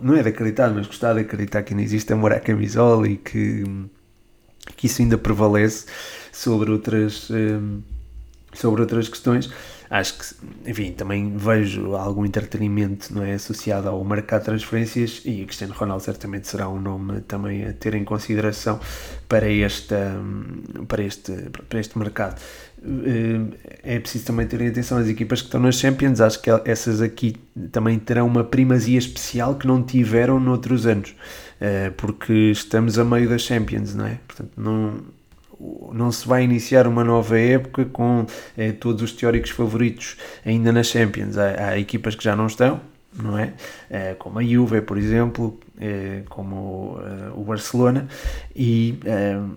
não 0.00 0.16
é 0.16 0.22
de 0.22 0.30
acreditar, 0.30 0.70
mas 0.70 0.86
gostar 0.86 1.12
de 1.12 1.20
acreditar 1.20 1.62
que 1.62 1.74
ainda 1.74 1.82
existe 1.82 2.10
amor 2.10 2.32
à 2.32 2.40
camisola 2.40 3.06
e 3.06 3.18
que, 3.18 3.62
que 4.78 4.86
isso 4.86 5.02
ainda 5.02 5.18
prevalece 5.18 5.84
sobre 6.32 6.70
outras, 6.70 7.28
uh, 7.28 7.82
sobre 8.54 8.80
outras 8.80 9.10
questões. 9.10 9.50
Acho 9.90 10.16
que, 10.16 10.70
enfim, 10.70 10.92
também 10.92 11.36
vejo 11.36 11.96
algum 11.96 12.24
entretenimento 12.24 13.12
não 13.12 13.24
é, 13.24 13.34
associado 13.34 13.88
ao 13.88 14.04
mercado 14.04 14.42
de 14.42 14.44
transferências 14.46 15.20
e 15.24 15.44
Cristiano 15.44 15.74
Ronaldo 15.74 16.04
certamente 16.04 16.46
será 16.46 16.68
um 16.68 16.80
nome 16.80 17.20
também 17.22 17.66
a 17.66 17.72
ter 17.72 17.94
em 17.94 18.04
consideração 18.04 18.78
para, 19.28 19.52
esta, 19.52 20.16
para, 20.86 21.02
este, 21.02 21.32
para 21.68 21.80
este 21.80 21.98
mercado. 21.98 22.40
Eh, 22.82 23.96
é 23.96 23.98
preciso 23.98 24.26
também 24.26 24.46
ter 24.46 24.64
atenção 24.64 24.96
às 24.98 25.08
equipas 25.08 25.40
que 25.40 25.48
estão 25.48 25.60
nas 25.60 25.74
Champions, 25.74 26.20
acho 26.20 26.40
que 26.40 26.50
essas 26.64 27.02
aqui 27.02 27.34
também 27.72 27.98
terão 27.98 28.28
uma 28.28 28.44
primazia 28.44 28.98
especial 28.98 29.56
que 29.56 29.66
não 29.66 29.82
tiveram 29.82 30.38
noutros 30.38 30.86
anos, 30.86 31.16
eh, 31.60 31.90
porque 31.96 32.32
estamos 32.52 32.96
a 32.96 33.04
meio 33.04 33.28
das 33.28 33.42
Champions, 33.42 33.94
não 33.94 34.06
é? 34.06 34.20
Portanto, 34.26 34.52
não 34.56 35.02
não 35.92 36.10
se 36.10 36.26
vai 36.26 36.44
iniciar 36.44 36.86
uma 36.86 37.04
nova 37.04 37.38
época 37.38 37.84
com 37.84 38.26
eh, 38.56 38.72
todos 38.72 39.02
os 39.02 39.12
teóricos 39.12 39.50
favoritos 39.50 40.16
ainda 40.44 40.72
nas 40.72 40.86
Champions. 40.86 41.36
Há, 41.36 41.68
há, 41.68 41.78
equipas 41.78 42.14
que 42.14 42.24
já 42.24 42.34
não 42.34 42.46
estão, 42.46 42.80
não 43.14 43.38
é? 43.38 43.52
Eh, 43.90 44.14
como 44.18 44.38
a 44.38 44.42
Juve, 44.44 44.80
por 44.80 44.96
exemplo, 44.96 45.60
eh, 45.78 46.22
como 46.28 46.98
o 47.34 47.44
Barcelona, 47.44 48.08
e 48.54 48.98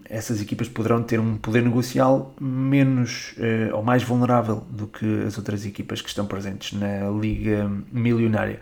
essas 0.10 0.42
equipas 0.42 0.68
poderão 0.68 1.04
ter 1.04 1.20
um 1.20 1.38
poder 1.38 1.64
negocial 1.64 2.34
menos 2.40 3.36
ou 3.74 3.84
mais 3.84 4.04
vulnerável 4.04 4.64
do 4.70 4.88
que 4.88 5.24
as 5.26 5.38
outras 5.38 5.66
equipas 5.66 6.02
que 6.02 6.10
estão 6.10 6.26
presentes 6.26 6.78
na 6.78 7.10
Liga 7.10 7.70
Milionária. 7.92 8.60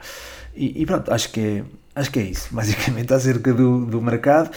E, 0.56 0.82
e 0.82 0.86
pronto, 0.86 1.13
acho 1.13 1.32
que 1.32 1.39
é, 1.39 1.63
acho 1.95 2.12
que 2.12 2.19
é 2.19 2.23
isso, 2.23 2.49
basicamente, 2.54 3.13
acerca 3.13 3.54
do, 3.54 3.86
do 3.86 4.01
mercado. 4.01 4.51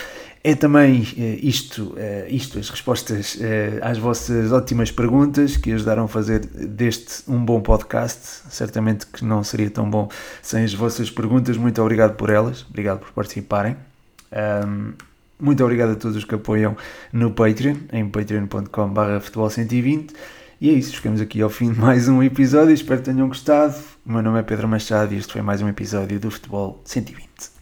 É 0.47 0.55
também 0.55 1.09
eh, 1.17 1.39
isto, 1.43 1.95
eh, 1.97 2.27
isto, 2.29 2.59
as 2.59 2.69
respostas 2.69 3.39
eh, 3.41 3.79
às 3.81 3.97
vossas 3.97 4.53
ótimas 4.53 4.91
perguntas 4.91 5.57
que 5.57 5.73
ajudaram 5.73 6.05
a 6.05 6.09
fazer 6.09 6.41
deste 6.41 7.23
um 7.27 7.43
bom 7.43 7.63
podcast. 7.63 8.43
Certamente 8.51 9.07
que 9.07 9.25
não 9.25 9.43
seria 9.43 9.71
tão 9.71 9.89
bom 9.89 10.07
sem 10.43 10.63
as 10.63 10.75
vossas 10.75 11.11
perguntas. 11.11 11.57
Muito 11.57 11.81
obrigado 11.81 12.15
por 12.17 12.29
elas, 12.29 12.67
obrigado 12.69 12.99
por 12.99 13.11
participarem. 13.13 13.75
muito 15.41 15.65
obrigado 15.65 15.93
a 15.93 15.97
todos 15.97 16.15
os 16.19 16.25
que 16.25 16.35
apoiam 16.35 16.77
no 17.11 17.31
Patreon, 17.31 17.77
em 17.91 18.07
patreon.com.br 18.07 19.21
futebol120. 19.23 20.11
E 20.61 20.69
é 20.69 20.73
isso, 20.75 20.95
chegamos 20.95 21.23
aqui 21.23 21.41
ao 21.41 21.49
fim 21.49 21.73
de 21.73 21.81
mais 21.81 22.07
um 22.07 22.23
episódio. 22.23 22.75
Espero 22.75 23.01
que 23.01 23.07
tenham 23.07 23.29
gostado. 23.29 23.77
O 24.05 24.13
meu 24.13 24.23
nome 24.23 24.41
é 24.41 24.43
Pedro 24.43 24.69
Machado 24.69 25.15
e 25.15 25.17
este 25.17 25.33
foi 25.33 25.41
mais 25.41 25.63
um 25.63 25.69
episódio 25.71 26.21
do 26.21 26.31
Futebol 26.31 26.83
120. 26.85 27.51